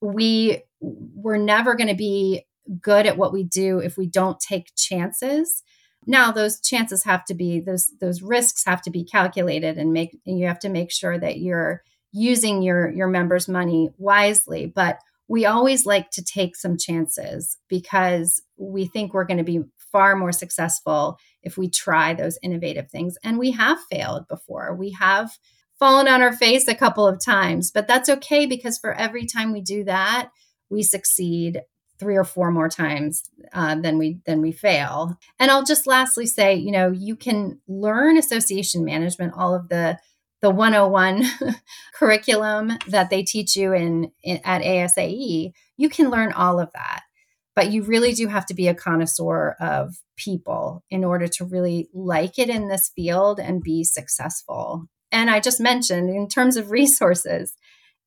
[0.00, 2.44] We we're never going to be
[2.80, 5.62] good at what we do if we don't take chances.
[6.06, 10.16] Now those chances have to be those those risks have to be calculated and make
[10.26, 11.82] and you have to make sure that you're
[12.12, 18.42] using your your members money wisely but we always like to take some chances because
[18.56, 19.60] we think we're going to be
[19.92, 24.74] far more successful if we try those innovative things and we have failed before.
[24.74, 25.30] We have
[25.78, 29.52] fallen on our face a couple of times but that's okay because for every time
[29.52, 30.30] we do that
[30.70, 31.62] we succeed
[31.98, 35.18] three or four more times uh, than we than we fail.
[35.38, 39.98] And I'll just lastly say, you know, you can learn association management, all of the
[40.40, 41.24] the 101
[41.94, 45.52] curriculum that they teach you in, in at ASAE.
[45.76, 47.02] You can learn all of that,
[47.56, 51.88] but you really do have to be a connoisseur of people in order to really
[51.92, 54.86] like it in this field and be successful.
[55.10, 57.54] And I just mentioned in terms of resources,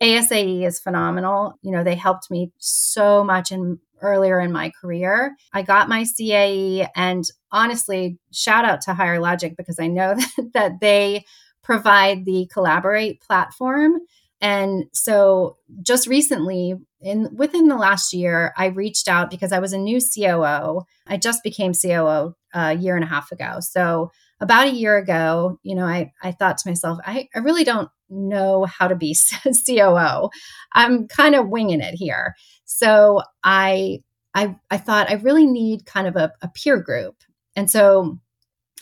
[0.01, 1.53] ASAE is phenomenal.
[1.61, 5.35] You know, they helped me so much in earlier in my career.
[5.53, 10.51] I got my CAE and honestly, shout out to Higher Logic because I know that,
[10.53, 11.25] that they
[11.63, 13.99] provide the Collaborate platform.
[14.41, 19.71] And so just recently, in within the last year, I reached out because I was
[19.71, 20.81] a new COO.
[21.05, 23.57] I just became COO uh, a year and a half ago.
[23.59, 24.11] So
[24.41, 27.89] about a year ago, you know, I, I thought to myself, I, I really don't
[28.09, 29.15] know how to be
[29.67, 30.29] COO.
[30.73, 32.35] I'm kind of winging it here.
[32.65, 33.99] So I
[34.33, 37.15] I I thought I really need kind of a, a peer group.
[37.55, 38.19] And so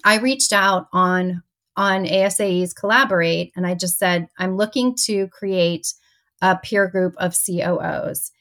[0.04, 1.44] I reached out on
[1.76, 5.94] on ASAE's Collaborate and I just said, I'm looking to create
[6.42, 8.32] a peer group of COOs.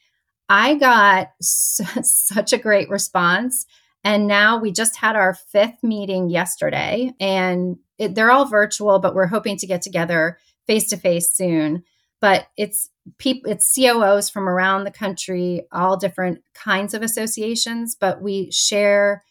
[0.49, 3.65] I got such a great response.
[4.03, 9.13] And now we just had our fifth meeting yesterday, and it, they're all virtual, but
[9.13, 11.83] we're hoping to get together face to face soon.
[12.21, 18.21] But it's people, it's COOs from around the country, all different kinds of associations, but
[18.21, 19.23] we share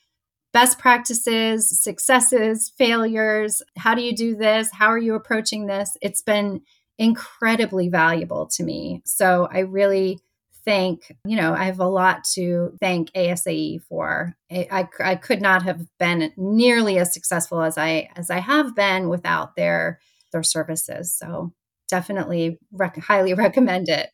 [0.52, 3.62] best practices, successes, failures.
[3.76, 4.70] How do you do this?
[4.72, 5.96] How are you approaching this?
[6.00, 6.62] It's been
[6.98, 9.02] incredibly valuable to me.
[9.04, 10.20] So I really
[10.64, 14.36] thank, you know, I have a lot to thank ASAE for.
[14.50, 19.08] I, I, could not have been nearly as successful as I as I have been
[19.08, 20.00] without their
[20.32, 21.14] their services.
[21.14, 21.52] So
[21.88, 24.10] definitely rec- highly recommend it.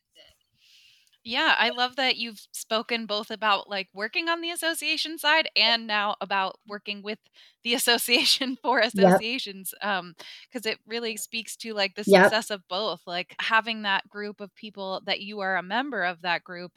[1.25, 5.87] Yeah, I love that you've spoken both about like working on the association side and
[5.87, 7.17] now about working with
[7.63, 9.91] the association for associations yep.
[9.91, 10.15] um
[10.47, 12.59] because it really speaks to like the success yep.
[12.59, 16.43] of both like having that group of people that you are a member of that
[16.43, 16.71] group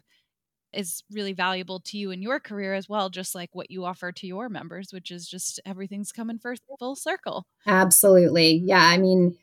[0.73, 4.11] is really valuable to you in your career as well just like what you offer
[4.13, 9.37] to your members which is just everything's coming for full circle absolutely yeah i mean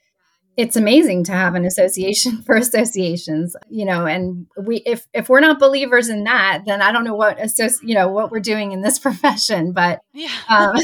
[0.57, 5.39] it's amazing to have an association for associations you know and we if if we're
[5.39, 8.71] not believers in that then i don't know what associ- you know what we're doing
[8.71, 10.75] in this profession but yeah um,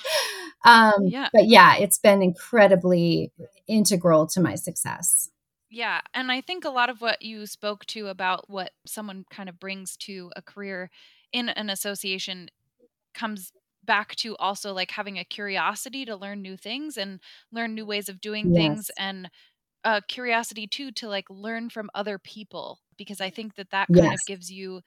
[0.64, 1.28] um yeah.
[1.32, 3.32] but yeah it's been incredibly
[3.66, 5.30] integral to my success
[5.70, 6.00] yeah.
[6.14, 9.60] And I think a lot of what you spoke to about what someone kind of
[9.60, 10.90] brings to a career
[11.32, 12.48] in an association
[13.14, 13.52] comes
[13.88, 17.20] back to also like having a curiosity to learn new things and
[17.50, 18.56] learn new ways of doing yes.
[18.56, 19.30] things and
[19.82, 24.04] a curiosity too to like learn from other people because I think that that kind
[24.04, 24.12] yes.
[24.12, 24.82] of gives you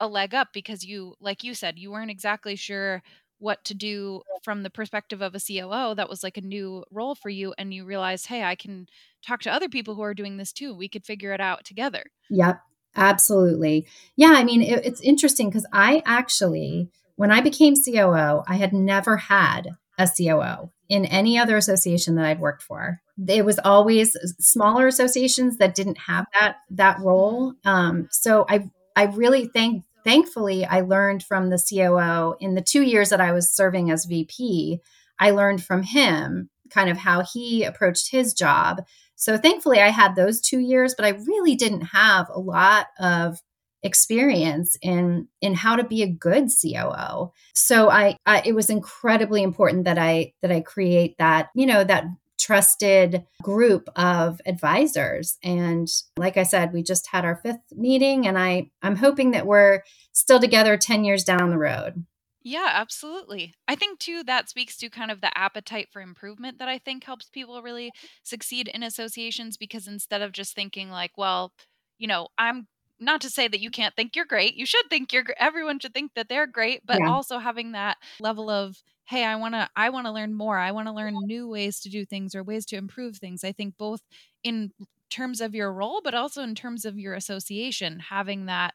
[0.00, 3.02] a leg up because you like you said you weren't exactly sure
[3.38, 7.14] what to do from the perspective of a COO that was like a new role
[7.14, 8.86] for you and you realized hey I can
[9.26, 12.04] talk to other people who are doing this too we could figure it out together
[12.30, 12.62] yep
[12.96, 16.88] absolutely yeah I mean it, it's interesting because I actually
[17.20, 22.24] when I became COO I had never had a COO in any other association that
[22.24, 28.08] I'd worked for it was always smaller associations that didn't have that that role um,
[28.10, 33.10] so I I really thank thankfully, I learned from the COO in the two years
[33.10, 34.80] that I was serving as VP.
[35.18, 38.82] I learned from him kind of how he approached his job.
[39.16, 43.38] So thankfully, I had those two years, but I really didn't have a lot of
[43.82, 47.32] experience in in how to be a good COO.
[47.54, 51.84] So I, I it was incredibly important that I that I create that you know
[51.84, 52.04] that
[52.38, 58.38] trusted group of advisors and like i said we just had our fifth meeting and
[58.38, 62.06] i i'm hoping that we're still together 10 years down the road
[62.42, 63.52] Yeah, absolutely.
[63.68, 67.04] I think too that speaks to kind of the appetite for improvement that I think
[67.04, 71.52] helps people really succeed in associations because instead of just thinking like, well,
[71.98, 72.66] you know, I'm
[73.00, 74.54] not to say that you can't think you're great.
[74.54, 77.06] You should think you're everyone should think that they're great, but Yeah.
[77.06, 80.58] also having that level of hey, I want to I want to learn more.
[80.58, 83.42] I want to learn new ways to do things or ways to improve things.
[83.44, 84.02] I think both
[84.42, 84.72] in
[85.10, 88.74] terms of your role but also in terms of your association having that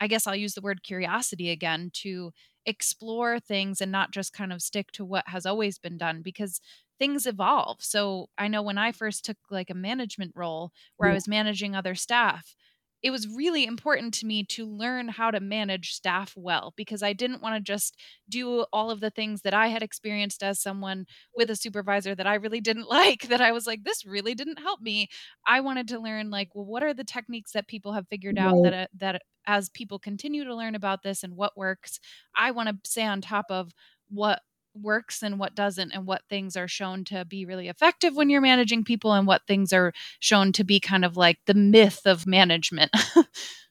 [0.00, 2.32] I guess I'll use the word curiosity again to
[2.66, 6.60] explore things and not just kind of stick to what has always been done because
[6.98, 7.82] things evolve.
[7.82, 11.74] So I know when I first took like a management role where I was managing
[11.74, 12.54] other staff,
[13.02, 17.12] it was really important to me to learn how to manage staff well because I
[17.12, 17.96] didn't want to just
[18.28, 22.26] do all of the things that I had experienced as someone with a supervisor that
[22.26, 25.08] I really didn't like that I was like this really didn't help me.
[25.46, 28.62] I wanted to learn like well what are the techniques that people have figured out
[28.62, 31.98] that uh, that as people continue to learn about this and what works,
[32.36, 33.72] I want to stay on top of
[34.08, 34.40] what
[34.74, 38.40] works and what doesn't and what things are shown to be really effective when you're
[38.40, 42.26] managing people and what things are shown to be kind of like the myth of
[42.26, 42.90] management.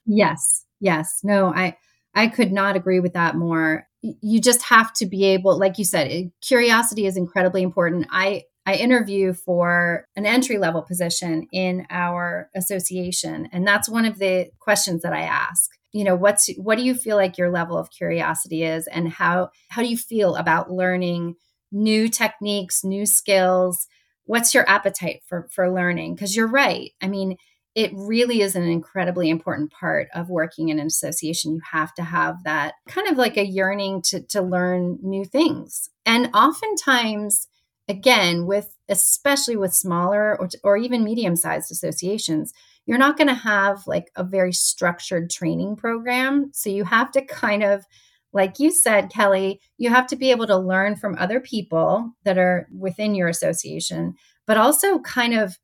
[0.06, 0.64] Yes.
[0.80, 1.20] Yes.
[1.22, 1.76] No, I
[2.14, 3.86] I could not agree with that more.
[4.02, 8.06] You just have to be able, like you said, curiosity is incredibly important.
[8.10, 14.18] I I interview for an entry level position in our association, and that's one of
[14.18, 15.70] the questions that I ask.
[15.92, 19.50] You know, what's what do you feel like your level of curiosity is, and how
[19.68, 21.36] how do you feel about learning
[21.70, 23.86] new techniques, new skills?
[24.24, 26.14] What's your appetite for for learning?
[26.14, 26.92] Because you're right.
[27.02, 27.36] I mean,
[27.74, 31.54] it really is an incredibly important part of working in an association.
[31.54, 35.88] You have to have that kind of like a yearning to, to learn new things.
[36.04, 37.48] And oftentimes,
[37.88, 42.52] again, with especially with smaller or, or even medium sized associations,
[42.86, 46.50] you're not going to have like a very structured training program.
[46.52, 47.84] So you have to kind of,
[48.32, 52.38] like you said, Kelly, you have to be able to learn from other people that
[52.38, 54.14] are within your association,
[54.46, 55.58] but also kind of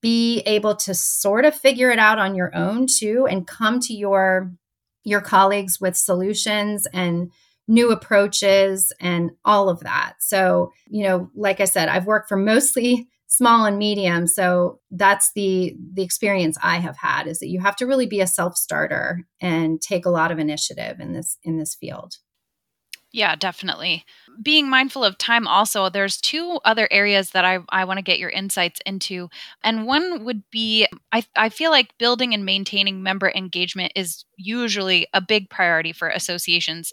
[0.00, 3.94] be able to sort of figure it out on your own too and come to
[3.94, 4.52] your
[5.04, 7.30] your colleagues with solutions and
[7.66, 10.14] new approaches and all of that.
[10.20, 15.32] So, you know, like I said, I've worked for mostly small and medium, so that's
[15.34, 19.24] the the experience I have had is that you have to really be a self-starter
[19.40, 22.16] and take a lot of initiative in this in this field.
[23.10, 24.04] Yeah, definitely.
[24.42, 28.18] Being mindful of time also, there's two other areas that I, I want to get
[28.18, 29.30] your insights into.
[29.64, 35.06] And one would be I, I feel like building and maintaining member engagement is usually
[35.14, 36.92] a big priority for associations.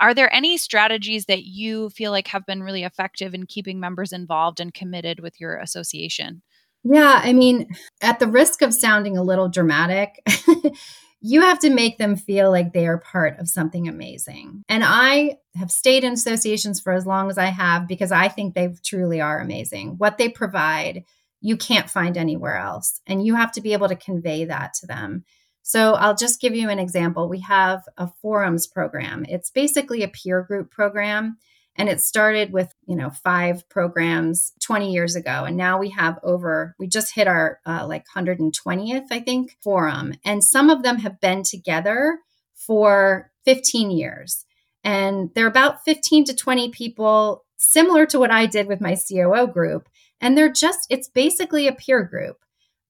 [0.00, 4.12] Are there any strategies that you feel like have been really effective in keeping members
[4.12, 6.42] involved and committed with your association?
[6.84, 7.68] Yeah, I mean,
[8.00, 10.22] at the risk of sounding a little dramatic,
[11.20, 14.64] you have to make them feel like they are part of something amazing.
[14.68, 18.54] And I have stayed in associations for as long as I have because I think
[18.54, 19.96] they truly are amazing.
[19.98, 21.04] What they provide,
[21.40, 23.00] you can't find anywhere else.
[23.06, 25.24] And you have to be able to convey that to them.
[25.68, 27.28] So I'll just give you an example.
[27.28, 29.26] We have a forums program.
[29.28, 31.36] It's basically a peer group program
[31.76, 36.18] and it started with you know five programs 20 years ago and now we have
[36.22, 40.96] over we just hit our uh, like 120th i think forum and some of them
[40.96, 42.18] have been together
[42.54, 44.46] for 15 years
[44.82, 49.46] and they're about 15 to 20 people similar to what i did with my coo
[49.46, 49.86] group
[50.20, 52.38] and they're just it's basically a peer group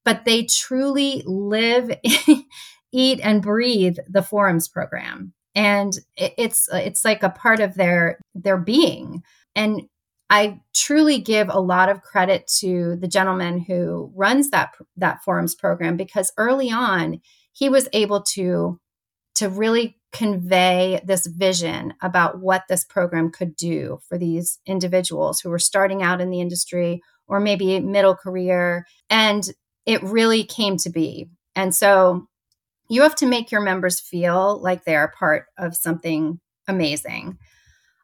[0.09, 1.91] but they truly live
[2.91, 5.33] eat and breathe the forums program.
[5.53, 9.21] And it's uh, it's like a part of their their being.
[9.55, 9.83] And
[10.31, 15.53] i truly give a lot of credit to the gentleman who runs that that forums
[15.55, 17.19] program because early on
[17.51, 18.79] he was able to
[19.35, 25.49] to really convey this vision about what this program could do for these individuals who
[25.49, 28.85] were starting out in the industry or maybe middle career.
[29.09, 29.47] And
[29.85, 32.27] it really came to be and so
[32.89, 37.37] you have to make your members feel like they are part of something amazing.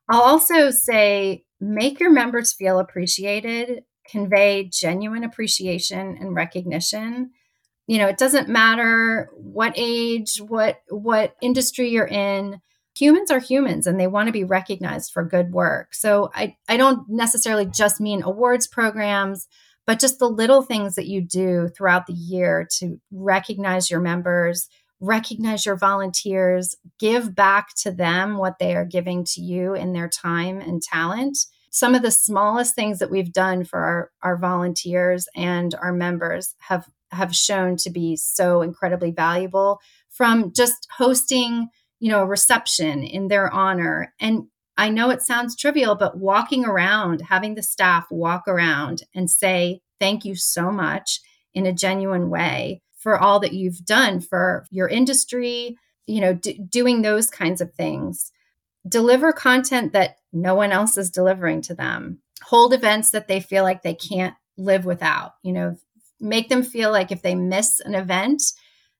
[0.08, 7.32] I'll also say make your members feel appreciated, convey genuine appreciation and recognition.
[7.88, 12.62] You know, it doesn't matter what age, what what industry you're in.
[12.98, 15.94] Humans are humans and they want to be recognized for good work.
[15.94, 19.48] So I, I don't necessarily just mean awards programs,
[19.86, 24.68] but just the little things that you do throughout the year to recognize your members,
[25.00, 30.10] recognize your volunteers, give back to them what they are giving to you in their
[30.10, 31.38] time and talent.
[31.70, 36.56] Some of the smallest things that we've done for our, our volunteers and our members
[36.60, 39.80] have have shown to be so incredibly valuable
[40.10, 41.70] from just hosting
[42.00, 44.14] you know, a reception in their honor.
[44.20, 44.44] And
[44.78, 49.82] I know it sounds trivial, but walking around, having the staff walk around and say,
[50.00, 51.22] thank you so much
[51.54, 56.60] in a genuine way for all that you've done for your industry, you know, d-
[56.70, 58.32] doing those kinds of things.
[58.88, 62.20] Deliver content that no one else is delivering to them.
[62.44, 65.34] Hold events that they feel like they can't live without.
[65.44, 65.78] You know,
[66.20, 68.42] make them feel like if they miss an event,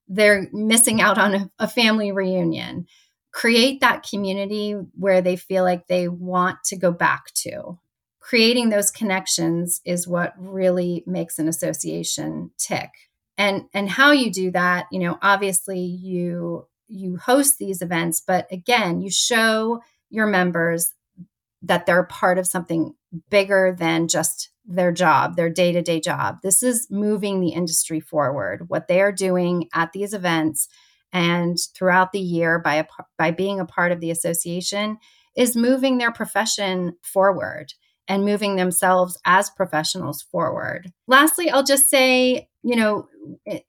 [0.08, 2.88] they're missing out on a, a family reunion.
[3.36, 7.78] Create that community where they feel like they want to go back to.
[8.22, 12.92] Creating those connections is what really makes an association tick.
[13.38, 18.48] And and how you do that, you know, obviously you you host these events, but
[18.52, 20.94] again, you show your members
[21.62, 22.94] that they're part of something
[23.30, 26.38] bigger than just their job, their day to day job.
[26.42, 28.70] This is moving the industry forward.
[28.70, 30.70] What they are doing at these events
[31.16, 32.86] and throughout the year by, a,
[33.18, 34.98] by being a part of the association
[35.38, 37.74] is moving their profession forward
[38.10, 40.92] and moving themselves as professionals forward.
[41.08, 43.08] Lastly, I'll just say, you know,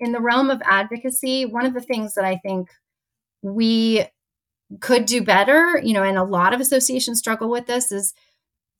[0.01, 2.68] in the realm of advocacy, one of the things that I think
[3.42, 4.05] we
[4.80, 8.12] could do better, you know, and a lot of associations struggle with this is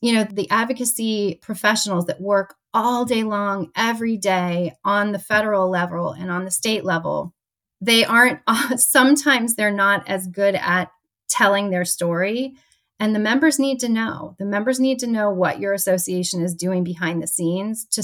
[0.02, 5.70] you know, the advocacy professionals that work all day long, every day on the federal
[5.70, 7.34] level and on the state level,
[7.87, 8.41] they aren't,
[8.76, 10.91] sometimes they're not as good at
[11.28, 12.55] telling their story.
[12.99, 14.34] And the members need to know.
[14.39, 17.87] The members need to know what your association is doing behind the scenes.
[17.93, 18.03] To,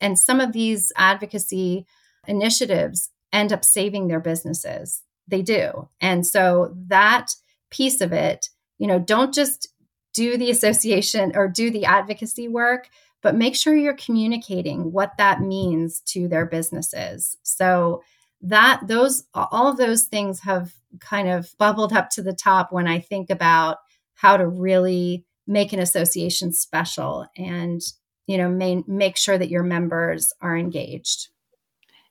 [0.00, 1.86] and some of these advocacy
[2.26, 5.02] initiatives end up saving their businesses.
[5.26, 5.88] They do.
[6.00, 7.34] And so that
[7.70, 9.68] piece of it, you know, don't just
[10.12, 12.88] do the association or do the advocacy work,
[13.22, 17.36] but make sure you're communicating what that means to their businesses.
[17.42, 18.02] So
[18.44, 22.86] that those all of those things have kind of bubbled up to the top when
[22.86, 23.78] I think about
[24.14, 27.80] how to really make an association special and
[28.26, 31.28] you know may, make sure that your members are engaged.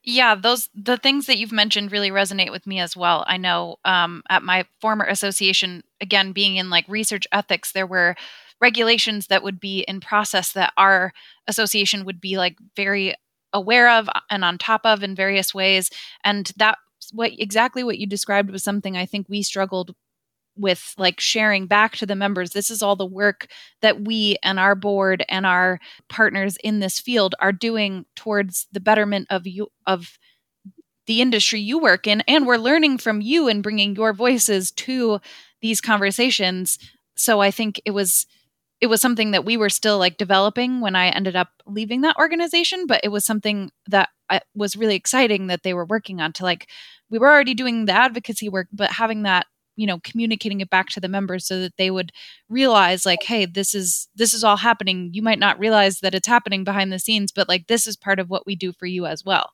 [0.02, 3.24] Yeah those the things that you've mentioned really resonate with me as well.
[3.28, 8.16] I know um, at my former association again being in like research ethics there were
[8.60, 11.12] regulations that would be in process that our
[11.46, 13.14] association would be like very
[13.54, 15.88] aware of uh, and on top of in various ways.
[16.24, 16.76] And that
[17.12, 19.94] what exactly what you described was something i think we struggled
[20.56, 22.50] with like sharing back to the members.
[22.50, 23.48] This is all the work
[23.82, 28.80] that we and our board and our partners in this field are doing towards the
[28.80, 30.18] betterment of you of
[31.06, 32.22] the industry you work in.
[32.22, 35.20] And we're learning from you and bringing your voices to
[35.60, 36.78] these conversations.
[37.16, 38.26] So i think it was
[38.84, 42.16] it was something that we were still like developing when i ended up leaving that
[42.18, 46.34] organization but it was something that I, was really exciting that they were working on
[46.34, 46.68] to like
[47.08, 50.88] we were already doing the advocacy work but having that you know communicating it back
[50.90, 52.12] to the members so that they would
[52.48, 55.10] realize like hey this is this is all happening.
[55.12, 58.18] You might not realize that it's happening behind the scenes but like this is part
[58.18, 59.50] of what we do for you as well.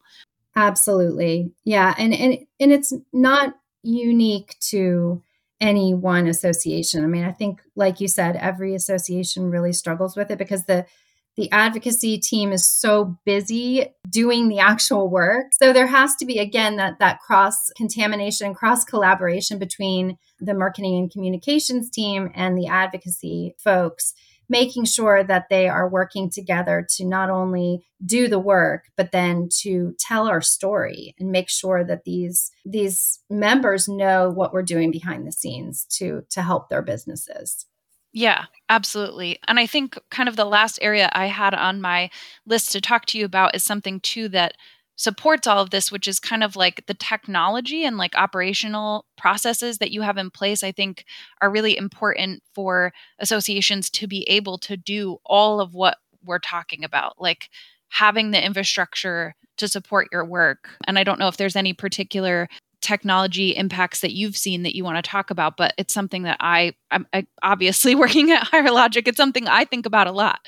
[0.57, 1.53] Absolutely.
[1.64, 5.22] Yeah and and and it's not unique to
[5.61, 10.30] any one association i mean i think like you said every association really struggles with
[10.30, 10.86] it because the
[11.36, 15.46] the advocacy team is so busy doing the actual work.
[15.52, 20.98] So there has to be again that that cross contamination, cross collaboration between the marketing
[20.98, 24.12] and communications team and the advocacy folks
[24.51, 29.48] making sure that they are working together to not only do the work but then
[29.51, 34.90] to tell our story and make sure that these these members know what we're doing
[34.90, 37.66] behind the scenes to to help their businesses
[38.12, 39.38] yeah, absolutely.
[39.46, 42.11] And I think kind of the last area I had on my
[42.44, 44.57] list to talk to you about is something too that
[45.01, 49.78] supports all of this, which is kind of like the technology and like operational processes
[49.78, 51.07] that you have in place, I think
[51.40, 56.84] are really important for associations to be able to do all of what we're talking
[56.84, 57.48] about, like
[57.88, 60.68] having the infrastructure to support your work.
[60.86, 62.46] And I don't know if there's any particular
[62.82, 66.38] technology impacts that you've seen that you want to talk about but it's something that
[66.40, 70.38] i i'm I, obviously working at higher logic it's something i think about a lot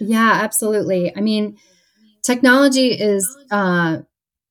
[0.00, 1.58] yeah absolutely i mean
[2.22, 3.98] technology is uh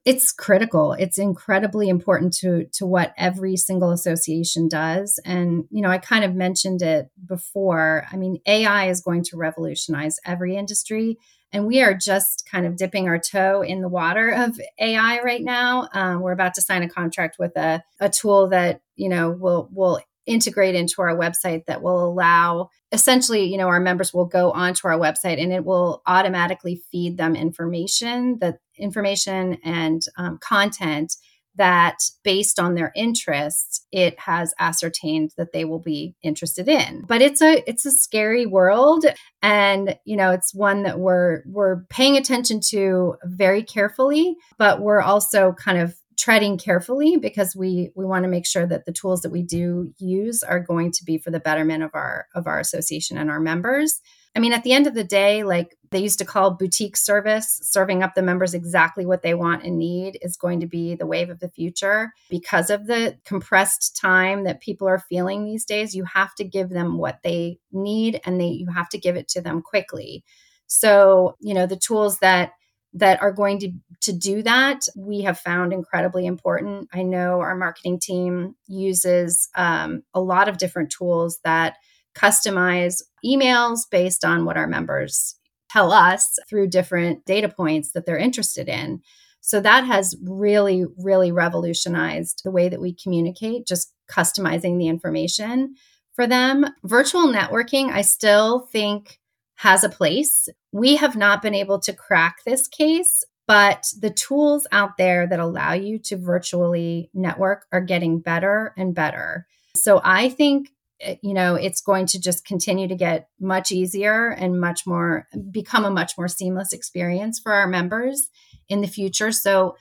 [0.03, 0.93] it's critical.
[0.93, 5.19] It's incredibly important to to what every single association does.
[5.25, 8.05] And you know i kind of mentioned it before.
[8.11, 11.17] I mean ai is going to revolutionize every industry
[11.53, 15.41] and we are just kind of dipping our toe in the water of AI right
[15.41, 15.89] now.
[15.93, 19.69] Um, we're about to sign a contract with a, a tool that you know will
[19.71, 24.51] will integrate into our website that will allow essentially you know our members will go
[24.51, 31.15] onto our website and it will automatically feed them information that information and um, content
[31.55, 37.03] that based on their interests it has ascertained that they will be interested in.
[37.07, 39.05] But it's a it's a scary world
[39.41, 45.01] and you know it's one that we're we're paying attention to very carefully but we're
[45.01, 49.21] also kind of treading carefully because we we want to make sure that the tools
[49.21, 52.59] that we do use are going to be for the betterment of our of our
[52.59, 53.99] association and our members
[54.35, 57.59] I mean, at the end of the day, like they used to call boutique service,
[57.63, 61.05] serving up the members exactly what they want and need is going to be the
[61.05, 62.13] wave of the future.
[62.29, 66.69] Because of the compressed time that people are feeling these days, you have to give
[66.69, 70.23] them what they need and they you have to give it to them quickly.
[70.67, 72.53] So, you know, the tools that
[72.93, 73.71] that are going to
[74.01, 80.03] to do that we have found incredibly important i know our marketing team uses um,
[80.13, 81.75] a lot of different tools that
[82.15, 85.35] customize emails based on what our members
[85.71, 89.01] tell us through different data points that they're interested in.
[89.39, 95.75] So that has really, really revolutionized the way that we communicate, just customizing the information
[96.13, 96.65] for them.
[96.83, 99.19] Virtual networking, I still think
[99.55, 100.47] has a place.
[100.71, 105.39] We have not been able to crack this case, but the tools out there that
[105.39, 109.47] allow you to virtually network are getting better and better.
[109.75, 110.69] So I think
[111.01, 115.27] Eh, you know it's going to just continue to get much easier and much more
[115.51, 118.29] become a much more seamless experience for our members
[118.69, 119.31] in the future.
[119.31, 119.75] So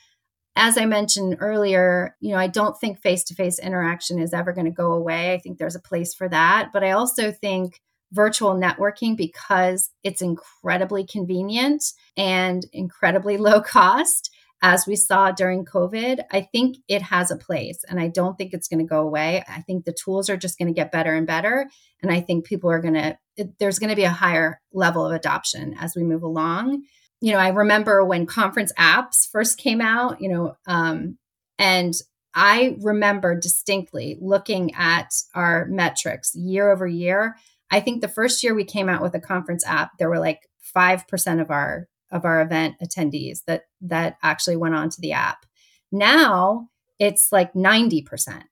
[0.57, 4.71] as i mentioned earlier you know i don't think face-to-face interaction is ever going to
[4.71, 5.33] go away.
[5.33, 6.71] I think there's a place for that.
[6.73, 7.81] But i also think
[8.13, 11.85] virtual networking because it's incredibly convenient
[12.17, 14.31] and incredibly low cost
[14.63, 18.53] as we saw during COVID, I think it has a place and I don't think
[18.53, 19.43] it's going to go away.
[19.49, 21.71] I think the tools are just going to get better and better.
[22.03, 23.19] And I think people are going to,
[23.59, 26.83] there's going to be a higher level of adoption as we move along.
[27.23, 31.17] You know, I remember when conference apps first came out, you know, um,
[31.59, 31.95] and
[32.35, 37.37] I remember distinctly looking at our metrics year over year.
[37.71, 40.49] I think the first year we came out with a conference app, there were like
[40.75, 45.47] 5% of our of our event attendees that that actually went onto the app.
[45.93, 46.69] Now
[46.99, 48.43] it's like 90%.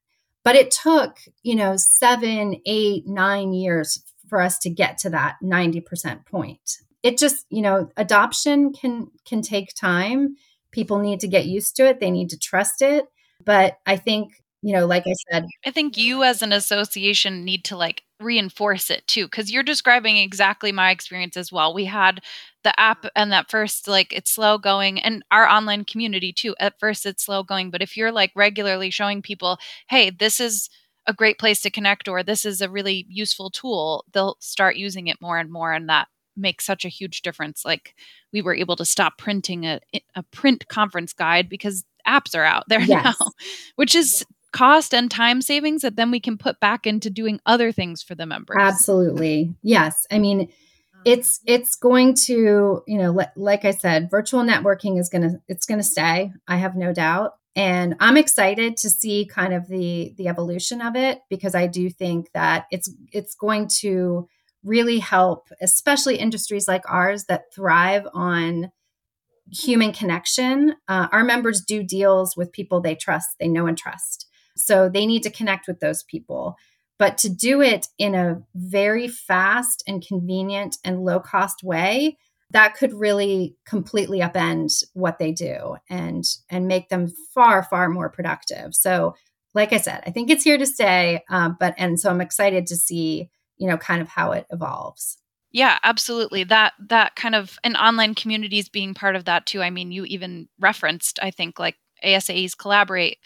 [0.44, 5.36] But it took, you know, seven, eight, nine years for us to get to that
[5.42, 6.78] 90% point.
[7.02, 10.36] It just, you know, adoption can can take time.
[10.70, 12.00] People need to get used to it.
[12.00, 13.06] They need to trust it.
[13.44, 17.64] But I think you know, like I said, I think you as an association need
[17.66, 21.72] to like reinforce it too, because you're describing exactly my experience as well.
[21.74, 22.20] We had
[22.64, 26.54] the app and that first, like, it's slow going, and our online community too.
[26.60, 29.58] At first, it's slow going, but if you're like regularly showing people,
[29.88, 30.68] hey, this is
[31.06, 35.06] a great place to connect, or this is a really useful tool, they'll start using
[35.06, 35.72] it more and more.
[35.72, 37.64] And that makes such a huge difference.
[37.64, 37.94] Like,
[38.32, 39.80] we were able to stop printing a,
[40.14, 43.04] a print conference guide because apps are out there yes.
[43.04, 43.14] now,
[43.76, 47.72] which is cost and time savings that then we can put back into doing other
[47.72, 48.56] things for the members.
[48.58, 49.54] Absolutely.
[49.62, 50.06] Yes.
[50.10, 50.50] I mean,
[51.04, 55.66] it's it's going to, you know, like I said, virtual networking is going to it's
[55.66, 56.32] going to stay.
[56.46, 57.34] I have no doubt.
[57.54, 61.90] And I'm excited to see kind of the the evolution of it because I do
[61.90, 64.28] think that it's it's going to
[64.64, 68.70] really help especially industries like ours that thrive on
[69.50, 70.74] human connection.
[70.88, 74.27] Uh, our members do deals with people they trust, they know and trust.
[74.58, 76.56] So they need to connect with those people.
[76.98, 82.18] But to do it in a very fast and convenient and low cost way,
[82.50, 88.08] that could really completely upend what they do and and make them far far more
[88.08, 88.74] productive.
[88.74, 89.14] So,
[89.54, 91.22] like I said, I think it's here to stay.
[91.30, 93.28] Um, but and so I'm excited to see
[93.58, 95.18] you know kind of how it evolves.
[95.50, 96.44] Yeah, absolutely.
[96.44, 99.62] That that kind of an online communities being part of that too.
[99.62, 103.18] I mean, you even referenced, I think, like ASAE's collaborate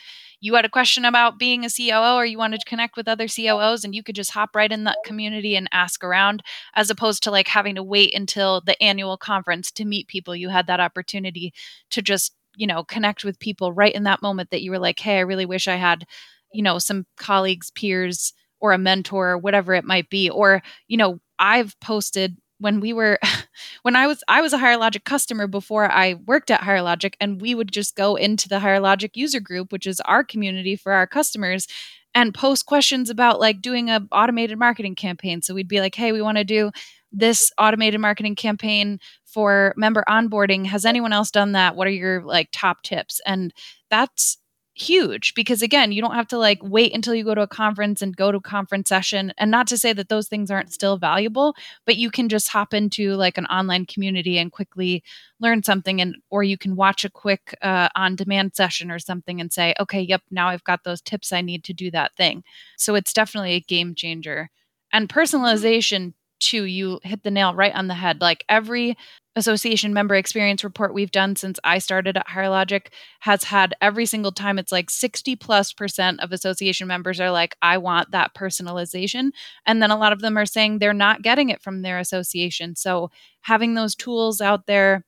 [0.43, 3.28] you had a question about being a COO or you wanted to connect with other
[3.28, 6.43] COOs and you could just hop right in that community and ask around
[6.74, 10.36] as opposed to like having to wait until the annual conference to meet people.
[10.36, 11.55] You had that opportunity
[11.90, 14.99] to just, you know, connect with people right in that moment that you were like,
[14.99, 16.05] "Hey, I really wish I had,
[16.53, 20.97] you know, some colleagues, peers, or a mentor, or whatever it might be." Or, you
[20.97, 23.18] know, I've posted when we were
[23.82, 27.16] when I was I was a Higher Logic customer before I worked at Higher Logic
[27.20, 30.76] and we would just go into the Higher Logic user group, which is our community
[30.76, 31.66] for our customers
[32.14, 35.42] and post questions about like doing a automated marketing campaign.
[35.42, 36.70] So we'd be like, "Hey, we want to do
[37.10, 40.66] this automated marketing campaign for member onboarding.
[40.66, 41.74] Has anyone else done that?
[41.76, 43.52] What are your like top tips?" And
[43.90, 44.38] that's
[44.75, 48.01] huge because again you don't have to like wait until you go to a conference
[48.01, 49.33] and go to a conference session.
[49.37, 51.55] And not to say that those things aren't still valuable
[51.85, 55.03] but you can just hop into like an online community and quickly
[55.41, 59.41] learn something and or you can watch a quick uh, on demand session or something
[59.41, 62.43] and say okay yep now i've got those tips i need to do that thing.
[62.77, 64.51] So it's definitely a game changer.
[64.93, 68.97] And personalization too you hit the nail right on the head like every
[69.34, 74.05] association member experience report we've done since I started at Higher Logic has had every
[74.05, 78.34] single time it's like 60 plus percent of association members are like, I want that
[78.34, 79.30] personalization.
[79.64, 82.76] And then a lot of them are saying they're not getting it from their association.
[82.76, 85.05] So having those tools out there,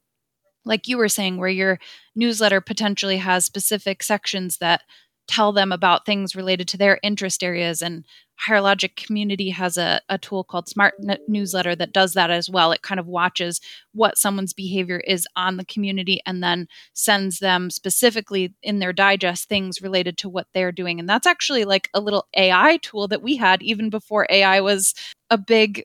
[0.64, 1.78] like you were saying, where your
[2.16, 4.80] newsletter potentially has specific sections that
[5.28, 8.04] tell them about things related to their interest areas and
[8.36, 10.94] higher logic community has a, a tool called smart
[11.28, 12.72] newsletter that does that as well.
[12.72, 13.60] It kind of watches
[13.92, 19.48] what someone's behavior is on the community and then sends them specifically in their digest
[19.48, 20.98] things related to what they're doing.
[20.98, 24.94] And that's actually like a little ai tool that we had even before ai was
[25.30, 25.84] a big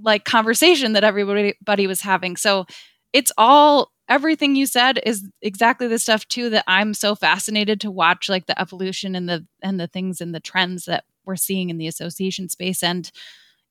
[0.00, 2.36] like conversation that everybody was having.
[2.36, 2.66] So
[3.12, 7.90] it's all everything you said is exactly the stuff too that I'm so fascinated to
[7.90, 11.70] watch like the evolution and the and the things and the trends that we're seeing
[11.70, 13.10] in the association space and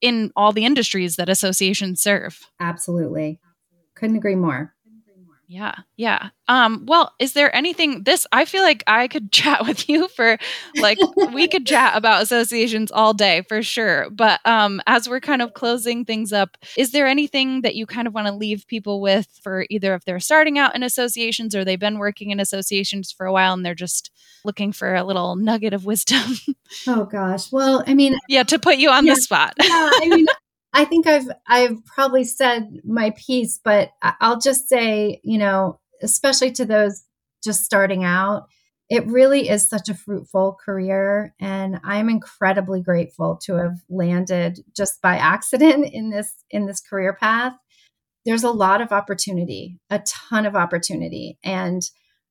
[0.01, 2.41] in all the industries that associations serve.
[2.59, 3.39] Absolutely.
[3.95, 4.74] Couldn't agree more.
[5.47, 5.75] Yeah.
[5.95, 6.29] Yeah.
[6.47, 10.37] Um, well, is there anything this I feel like I could chat with you for
[10.75, 10.97] like
[11.33, 14.09] we could chat about associations all day for sure.
[14.09, 18.07] But um as we're kind of closing things up, is there anything that you kind
[18.07, 21.63] of want to leave people with for either if they're starting out in associations or
[21.63, 24.11] they've been working in associations for a while and they're just
[24.43, 26.23] looking for a little nugget of wisdom?
[26.87, 27.51] oh gosh.
[27.51, 29.53] Well, I mean Yeah, to put you on yeah, the spot.
[29.61, 30.25] yeah, I mean
[30.75, 36.51] I think I've I've probably said my piece, but I'll just say, you know, especially
[36.51, 37.05] to those
[37.41, 38.47] just starting out,
[38.89, 45.01] it really is such a fruitful career and I'm incredibly grateful to have landed just
[45.01, 47.53] by accident in this in this career path.
[48.25, 51.83] There's a lot of opportunity, a ton of opportunity and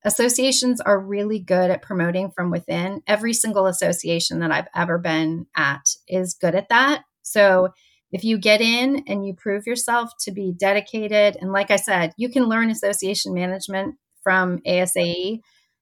[0.03, 3.01] associations are really good at promoting from within.
[3.07, 7.05] Every single association that I've ever been at is good at that.
[7.23, 7.69] So
[8.15, 12.13] if you get in and you prove yourself to be dedicated and like i said
[12.17, 15.39] you can learn association management from ASAE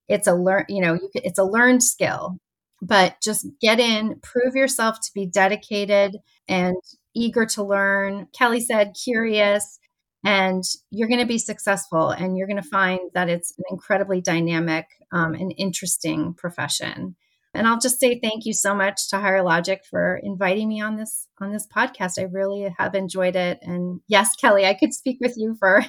[0.08, 2.38] it's a learn you know you can, it's a learned skill
[2.82, 6.18] but just get in prove yourself to be dedicated
[6.48, 6.76] and
[7.16, 8.28] eager to learn.
[8.38, 9.80] Kelly said curious
[10.26, 14.22] and you're going to be successful and you're going to find that it's an incredibly
[14.22, 17.16] dynamic um, and interesting profession
[17.54, 20.96] and I'll just say thank you so much to Higher Logic for inviting me on
[20.96, 22.20] this on this podcast.
[22.20, 23.60] I really have enjoyed it.
[23.62, 25.84] And yes, Kelly, I could speak with you for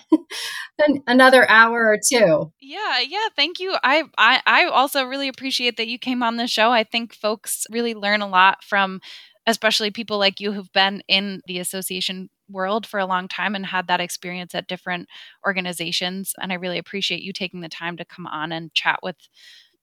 [1.07, 2.53] another hour or two.
[2.61, 3.29] Yeah, yeah.
[3.37, 3.77] Thank you.
[3.83, 6.71] I, I I also really appreciate that you came on the show.
[6.71, 9.01] I think folks really learn a lot from
[9.47, 13.67] especially people like you who've been in the association world for a long time and
[13.67, 15.09] had that experience at different
[15.47, 16.35] organizations.
[16.41, 19.17] And I really appreciate you taking the time to come on and chat with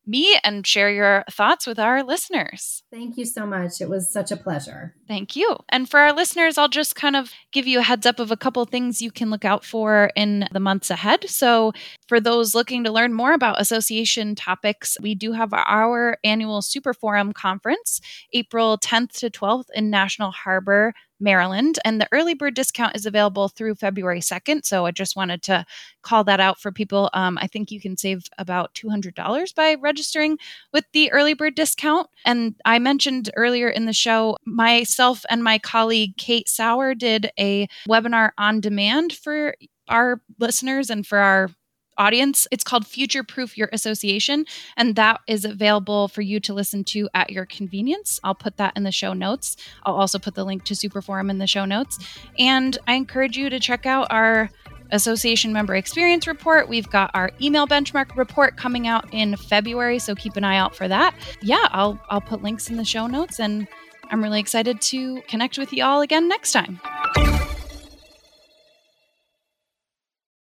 [0.05, 2.83] me and share your thoughts with our listeners.
[2.91, 3.81] Thank you so much.
[3.81, 4.95] It was such a pleasure.
[5.07, 5.57] Thank you.
[5.69, 8.37] And for our listeners, I'll just kind of give you a heads up of a
[8.37, 11.29] couple things you can look out for in the months ahead.
[11.29, 11.73] So,
[12.07, 16.93] for those looking to learn more about association topics, we do have our annual Super
[16.93, 18.01] Forum conference,
[18.33, 21.79] April 10th to 12th in National Harbor, Maryland.
[21.85, 24.65] And the early bird discount is available through February 2nd.
[24.65, 25.65] So I just wanted to
[26.01, 27.09] call that out for people.
[27.13, 30.37] Um, I think you can save about $200 by registering
[30.73, 32.07] with the early bird discount.
[32.25, 37.67] And I mentioned earlier in the show, myself and my colleague Kate Sauer did a
[37.87, 39.55] webinar on demand for
[39.87, 41.49] our listeners and for our
[41.97, 42.47] audience.
[42.51, 44.45] It's called Future Proof Your Association,
[44.77, 48.19] and that is available for you to listen to at your convenience.
[48.23, 49.57] I'll put that in the show notes.
[49.83, 51.99] I'll also put the link to Superforum in the show notes.
[52.37, 54.49] And I encourage you to check out our
[54.91, 56.67] association member experience report.
[56.67, 60.75] We've got our email benchmark report coming out in February, so keep an eye out
[60.75, 61.15] for that.
[61.41, 63.67] Yeah, I'll I'll put links in the show notes and
[64.09, 66.81] I'm really excited to connect with you all again next time.